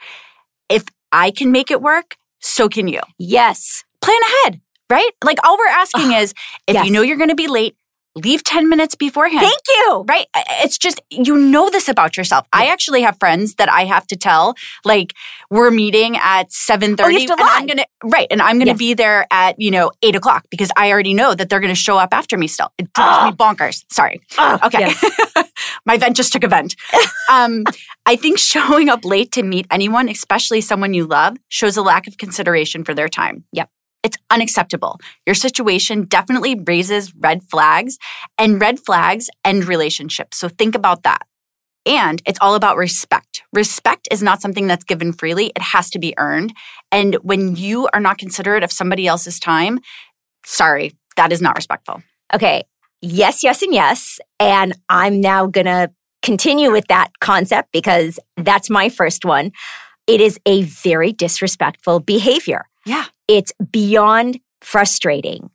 If 0.68 0.84
I 1.13 1.32
can 1.32 1.53
make 1.53 1.72
it 1.72 1.82
work, 1.82 2.17
so 2.41 2.67
can 2.67 2.89
you. 2.89 3.00
Yes. 3.17 3.86
Plan 4.02 4.19
ahead, 4.28 4.60
right? 4.89 5.12
Like 5.23 5.38
all 5.45 5.58
we're 5.58 5.67
asking 5.67 6.12
is 6.12 6.34
if 6.67 6.73
yes. 6.73 6.86
you 6.86 6.91
know 6.91 7.02
you're 7.02 7.15
going 7.15 7.30
to 7.30 7.36
be 7.36 7.47
late, 7.47 7.78
leave 8.15 8.43
10 8.43 8.67
minutes 8.69 8.95
beforehand. 8.95 9.41
Thank 9.41 9.60
you. 9.69 10.06
Right. 10.08 10.26
It's 10.63 10.78
just, 10.78 11.00
you 11.10 11.38
know 11.38 11.69
this 11.69 11.88
about 11.88 12.17
yourself. 12.17 12.45
I 12.52 12.67
actually 12.67 13.02
have 13.04 13.17
friends 13.19 13.56
that 13.56 13.69
I 13.72 13.86
have 13.86 14.06
to 14.08 14.15
tell, 14.17 14.56
like, 14.84 15.13
we're 15.50 15.72
meeting 15.72 16.17
at 16.17 16.50
7.30. 16.50 17.00
Oh, 17.04 17.08
you 17.08 17.19
have 17.19 17.28
to 17.28 17.34
and. 17.34 17.50
I'm 17.50 17.65
going 17.67 17.78
to, 17.78 17.86
right. 18.04 18.28
And 18.32 18.41
I'm 18.41 18.58
going 18.58 18.65
to 18.65 18.72
Yes. 18.72 18.78
be 18.78 18.93
there 18.93 19.26
at, 19.32 19.60
you 19.60 19.72
know, 19.72 19.91
8 20.02 20.15
o'clock 20.15 20.45
because 20.50 20.69
I 20.76 20.91
already 20.91 21.13
know 21.13 21.34
that 21.34 21.50
they're 21.50 21.60
going 21.60 21.74
to 21.74 21.80
show 21.80 21.98
up 21.98 22.13
after 22.13 22.38
me 22.38 22.48
still. 22.48 22.72
It 22.78 22.91
drives 22.93 23.32
me 23.32 23.38
bonkers. 23.38 23.84
Sorry. 23.91 24.22
Ah, 24.38 24.65
Okay. 24.65 24.80
yes. 24.80 25.52
My 25.86 25.98
vent 25.98 26.15
just 26.15 26.34
took 26.34 26.43
a 26.43 26.48
vent. 26.48 26.76
um, 27.32 27.63
I 28.06 28.15
think 28.15 28.38
showing 28.39 28.89
up 28.89 29.06
late 29.06 29.32
to 29.34 29.43
meet 29.43 29.67
anyone, 29.72 30.10
especially 30.10 30.62
someone 30.62 30.93
you 30.93 31.06
love, 31.06 31.38
shows 31.48 31.78
a 31.78 31.82
lack 31.82 32.08
of 32.08 32.17
consideration 32.17 32.84
for 32.84 32.93
their 32.93 33.08
time. 33.08 33.43
Yep. 33.54 33.69
It's 34.03 34.17
unacceptable. 34.29 34.99
Your 35.25 35.35
situation 35.35 36.05
definitely 36.05 36.55
raises 36.55 37.13
red 37.15 37.43
flags, 37.43 37.97
and 38.38 38.62
red 38.62 38.79
flags 38.79 39.29
end 39.43 39.67
relationships. 39.67 40.38
So 40.38 40.47
think 40.47 40.75
about 40.75 41.03
that. 41.03 41.23
And 41.85 42.21
it's 42.25 42.39
all 42.41 42.55
about 42.55 42.77
respect. 42.77 43.43
Respect 43.53 44.07
is 44.12 44.21
not 44.21 44.41
something 44.41 44.67
that's 44.67 44.83
given 44.83 45.12
freely, 45.12 45.47
it 45.55 45.62
has 45.62 45.89
to 45.91 45.99
be 45.99 46.13
earned. 46.17 46.53
And 46.91 47.15
when 47.15 47.55
you 47.55 47.89
are 47.93 47.99
not 47.99 48.17
considerate 48.17 48.63
of 48.63 48.71
somebody 48.71 49.07
else's 49.07 49.39
time, 49.39 49.79
sorry, 50.45 50.93
that 51.15 51.31
is 51.31 51.41
not 51.41 51.55
respectful. 51.55 52.01
Okay. 52.33 52.63
Yes, 53.01 53.43
yes, 53.43 53.62
and 53.62 53.73
yes. 53.73 54.19
And 54.39 54.73
I'm 54.89 55.21
now 55.21 55.47
going 55.47 55.65
to 55.65 55.89
continue 56.21 56.71
with 56.71 56.85
that 56.88 57.12
concept 57.21 57.71
because 57.71 58.19
that's 58.35 58.69
my 58.69 58.89
first 58.89 59.23
one. 59.23 59.51
It 60.05 60.21
is 60.21 60.39
a 60.45 60.63
very 60.63 61.13
disrespectful 61.13 62.01
behavior. 62.01 62.65
Yeah. 62.85 63.05
It's 63.30 63.54
beyond 63.72 64.39
frustrating. 64.62 65.52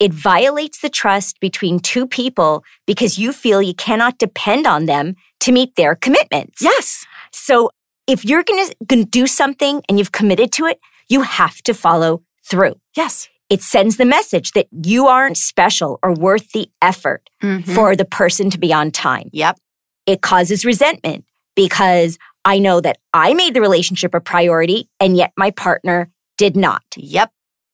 It 0.00 0.12
violates 0.14 0.80
the 0.80 0.88
trust 0.88 1.38
between 1.40 1.78
two 1.78 2.06
people 2.06 2.64
because 2.86 3.18
you 3.18 3.32
feel 3.32 3.60
you 3.60 3.74
cannot 3.74 4.18
depend 4.18 4.66
on 4.66 4.86
them 4.86 5.14
to 5.40 5.52
meet 5.52 5.76
their 5.76 5.94
commitments. 5.94 6.62
Yes. 6.62 7.04
So 7.30 7.70
if 8.06 8.24
you're 8.24 8.42
going 8.44 8.70
to 8.88 9.04
do 9.04 9.26
something 9.26 9.82
and 9.88 9.98
you've 9.98 10.12
committed 10.12 10.52
to 10.52 10.66
it, 10.66 10.80
you 11.08 11.20
have 11.22 11.60
to 11.64 11.74
follow 11.74 12.22
through. 12.48 12.76
Yes. 12.96 13.28
It 13.50 13.62
sends 13.62 13.98
the 13.98 14.04
message 14.06 14.52
that 14.52 14.68
you 14.72 15.06
aren't 15.06 15.36
special 15.36 15.98
or 16.02 16.14
worth 16.14 16.52
the 16.52 16.70
effort 16.80 17.28
Mhm. 17.42 17.64
for 17.74 17.94
the 17.94 18.04
person 18.04 18.50
to 18.50 18.58
be 18.58 18.72
on 18.72 18.90
time. 18.90 19.28
Yep. 19.32 19.58
It 20.06 20.22
causes 20.22 20.64
resentment 20.64 21.24
because 21.54 22.18
I 22.44 22.58
know 22.58 22.80
that 22.80 22.98
I 23.12 23.34
made 23.34 23.52
the 23.54 23.60
relationship 23.60 24.14
a 24.14 24.20
priority 24.20 24.88
and 25.00 25.16
yet 25.16 25.32
my 25.36 25.50
partner 25.50 26.08
did 26.38 26.56
not. 26.56 26.82
Yep. 26.96 27.30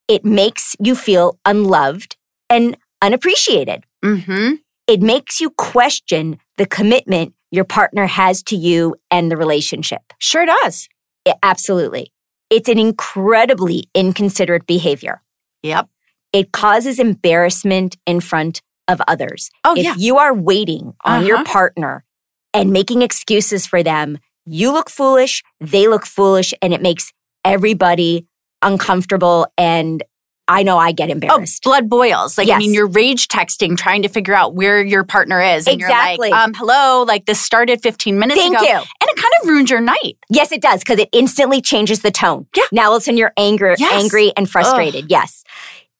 It 0.09 0.25
makes 0.25 0.75
you 0.81 0.97
feel 0.97 1.39
unloved 1.45 2.17
and 2.51 2.77
unappreciated. 3.01 3.85
Mm-hmm. 4.05 4.55
It 4.89 5.01
makes 5.01 5.41
you 5.41 5.51
question 5.51 6.39
the 6.59 6.67
commitment 6.67 7.35
your 7.51 7.65
partner 7.65 8.07
has 8.07 8.43
to 8.45 8.57
you 8.57 8.97
and 9.11 9.31
the 9.31 9.37
relationship. 9.37 10.03
Sure 10.19 10.45
does. 10.45 10.89
It- 11.25 11.37
absolutely. 11.43 12.13
It's 12.51 12.69
an 12.69 12.79
incredibly 12.79 13.85
inconsiderate 13.95 14.67
behavior. 14.67 15.23
Yep. 15.63 15.89
It 16.33 16.53
causes 16.53 16.99
embarrassment 16.99 17.97
in 18.07 18.21
front 18.21 18.61
of 18.89 19.01
others. 19.09 19.51
Oh, 19.65 19.75
if 19.77 19.85
yeah. 19.85 19.95
you 19.97 20.19
are 20.19 20.35
waiting 20.35 20.95
on 21.05 21.25
your 21.25 21.37
Uh-huh. 21.39 21.53
partner 21.53 22.05
and 22.53 22.71
making 22.71 23.01
excuses 23.03 23.67
for 23.67 23.83
them, 23.83 24.19
you 24.45 24.71
look 24.73 24.91
foolish, 24.91 25.43
they 25.61 25.89
look 25.89 26.05
foolish, 26.05 26.53
and 26.61 26.75
it 26.75 26.83
makes 26.83 27.13
everybody 27.45 28.27
uncomfortable. 28.65 29.47
And 29.57 30.03
I 30.47 30.63
know 30.63 30.77
I 30.77 30.93
get 30.93 31.09
embarrassed. 31.09 31.33
Oh, 31.33 31.37
embarrassed. 31.37 31.63
blood 31.63 31.89
boils. 31.89 32.37
Like, 32.37 32.51
I 32.51 32.59
mean, 32.59 32.75
you're 32.75 32.87
rage 32.87 33.29
texting, 33.29 33.79
trying 33.79 34.03
to 34.03 34.09
figure 34.09 34.35
out 34.35 34.55
where 34.55 34.83
your 34.85 35.03
partner 35.05 35.41
is. 35.41 35.67
And 35.67 35.81
Exactly. 35.81 36.29
you're 36.29 36.37
like, 36.37 36.45
um, 36.45 36.53
hello, 36.55 37.03
like 37.07 37.25
this 37.25 37.41
started 37.41 37.81
15 37.83 38.19
minutes 38.19 38.39
Thank 38.39 38.55
ago. 38.57 38.63
you. 38.65 38.75
And 38.75 38.85
it 39.11 39.17
kind 39.17 39.33
of 39.41 39.49
ruins 39.49 39.71
your 39.71 39.81
night. 39.81 40.19
Yes, 40.29 40.53
it 40.53 40.61
does 40.61 40.81
because 40.81 40.99
it 40.99 41.09
instantly 41.13 41.63
changes 41.63 42.01
the 42.01 42.11
tone. 42.11 42.47
Yeah. 42.55 42.65
Now 42.73 42.89
all 42.91 42.97
of 42.97 43.01
a 43.01 43.05
sudden 43.05 43.17
you're 43.17 43.33
angry, 43.39 43.75
Yes. 43.79 44.03
angry 44.03 44.33
and 44.37 44.51
frustrated. 44.51 45.07
Yes. 45.09 45.45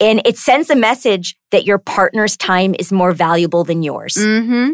And 0.01 0.21
it 0.27 0.37
sends 0.37 0.69
a 0.69 0.77
message 0.77 1.39
that 1.51 1.65
your 1.65 1.79
partner's 1.79 2.37
time 2.37 2.75
is 2.79 2.93
more 2.93 3.13
valuable 3.13 3.65
than 3.65 3.83
yours. 3.83 4.15
Mm-hmm. 4.17 4.73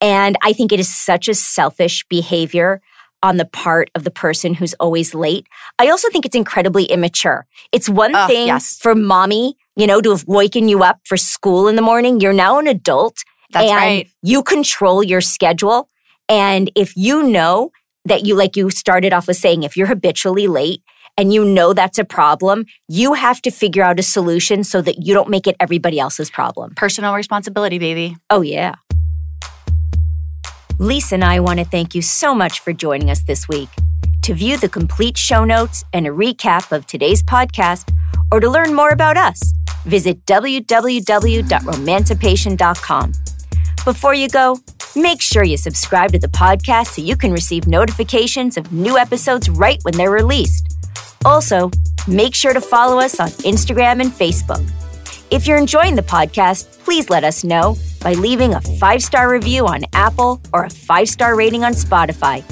And 0.00 0.38
I 0.40 0.54
think 0.54 0.72
it 0.72 0.80
is 0.80 0.88
such 0.88 1.28
a 1.28 1.34
selfish 1.34 2.06
behavior 2.08 2.80
on 3.22 3.36
the 3.36 3.44
part 3.44 3.90
of 3.94 4.04
the 4.04 4.10
person 4.10 4.54
who's 4.54 4.74
always 4.74 5.14
late. 5.14 5.46
I 5.78 5.88
also 5.88 6.08
think 6.10 6.24
it's 6.26 6.36
incredibly 6.36 6.84
immature. 6.84 7.46
It's 7.72 7.88
one 7.88 8.14
Oh, 8.14 8.26
thing 8.26 8.46
yes. 8.46 8.78
for 8.78 8.94
mommy, 8.94 9.56
you 9.76 9.86
know, 9.86 10.00
to 10.00 10.10
have 10.10 10.24
woken 10.26 10.68
you 10.68 10.82
up 10.82 11.00
for 11.04 11.16
school 11.16 11.68
in 11.68 11.76
the 11.76 11.82
morning. 11.82 12.20
You're 12.20 12.32
now 12.32 12.58
an 12.58 12.66
adult 12.66 13.18
That's 13.52 13.70
and 13.70 13.76
right. 13.76 14.10
you 14.22 14.42
control 14.42 15.02
your 15.02 15.20
schedule. 15.20 15.88
And 16.28 16.70
if 16.74 16.96
you 16.96 17.22
know 17.22 17.70
that 18.04 18.24
you, 18.24 18.34
like 18.34 18.56
you 18.56 18.70
started 18.70 19.12
off 19.12 19.26
with 19.26 19.36
saying, 19.36 19.62
if 19.64 19.76
you're 19.76 19.86
habitually 19.88 20.46
late 20.46 20.82
and 21.18 21.34
you 21.34 21.44
know 21.44 21.74
that's 21.74 21.98
a 21.98 22.04
problem, 22.04 22.64
you 22.88 23.12
have 23.14 23.42
to 23.42 23.50
figure 23.50 23.82
out 23.82 23.98
a 23.98 24.02
solution 24.02 24.64
so 24.64 24.80
that 24.80 25.04
you 25.04 25.12
don't 25.12 25.28
make 25.28 25.46
it 25.46 25.56
everybody 25.60 25.98
else's 26.00 26.30
problem. 26.30 26.74
Personal 26.76 27.14
responsibility, 27.14 27.78
baby. 27.78 28.16
Oh, 28.30 28.40
yeah. 28.40 28.76
Lisa 30.80 31.14
and 31.16 31.22
I 31.22 31.38
want 31.40 31.58
to 31.58 31.64
thank 31.66 31.94
you 31.94 32.00
so 32.00 32.34
much 32.34 32.60
for 32.60 32.72
joining 32.72 33.10
us 33.10 33.22
this 33.24 33.46
week. 33.46 33.68
To 34.22 34.32
view 34.32 34.56
the 34.56 34.66
complete 34.66 35.18
show 35.18 35.44
notes 35.44 35.84
and 35.92 36.06
a 36.06 36.10
recap 36.10 36.72
of 36.72 36.86
today's 36.86 37.22
podcast, 37.22 37.94
or 38.32 38.40
to 38.40 38.48
learn 38.48 38.74
more 38.74 38.88
about 38.88 39.18
us, 39.18 39.52
visit 39.84 40.24
www.romancipation.com. 40.24 43.12
Before 43.84 44.14
you 44.14 44.30
go, 44.30 44.58
make 44.96 45.20
sure 45.20 45.44
you 45.44 45.58
subscribe 45.58 46.12
to 46.12 46.18
the 46.18 46.28
podcast 46.28 46.94
so 46.94 47.02
you 47.02 47.14
can 47.14 47.30
receive 47.30 47.66
notifications 47.66 48.56
of 48.56 48.72
new 48.72 48.96
episodes 48.96 49.50
right 49.50 49.80
when 49.82 49.98
they're 49.98 50.10
released. 50.10 50.78
Also, 51.26 51.70
make 52.08 52.34
sure 52.34 52.54
to 52.54 52.60
follow 52.62 52.98
us 52.98 53.20
on 53.20 53.28
Instagram 53.44 54.00
and 54.00 54.12
Facebook. 54.12 54.66
If 55.30 55.46
you're 55.46 55.58
enjoying 55.58 55.96
the 55.96 56.02
podcast, 56.02 56.82
please 56.84 57.10
let 57.10 57.22
us 57.22 57.44
know 57.44 57.76
by 58.00 58.14
leaving 58.14 58.54
a 58.54 58.60
five 58.60 59.02
star 59.02 59.30
review 59.30 59.66
on 59.66 59.84
Apple 59.92 60.40
or 60.52 60.64
a 60.64 60.70
five 60.70 61.08
star 61.08 61.36
rating 61.36 61.64
on 61.64 61.72
Spotify. 61.72 62.44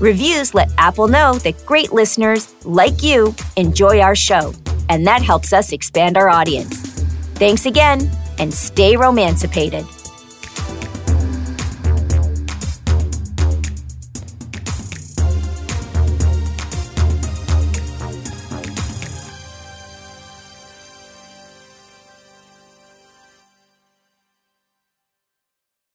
Reviews 0.00 0.54
let 0.54 0.70
Apple 0.78 1.08
know 1.08 1.34
that 1.34 1.64
great 1.64 1.92
listeners 1.92 2.52
like 2.64 3.02
you 3.02 3.34
enjoy 3.56 4.00
our 4.00 4.16
show, 4.16 4.52
and 4.88 5.06
that 5.06 5.22
helps 5.22 5.52
us 5.52 5.72
expand 5.72 6.16
our 6.16 6.28
audience. 6.28 6.80
Thanks 7.34 7.66
again, 7.66 8.10
and 8.38 8.52
stay 8.52 8.96
romancipated. 8.96 9.84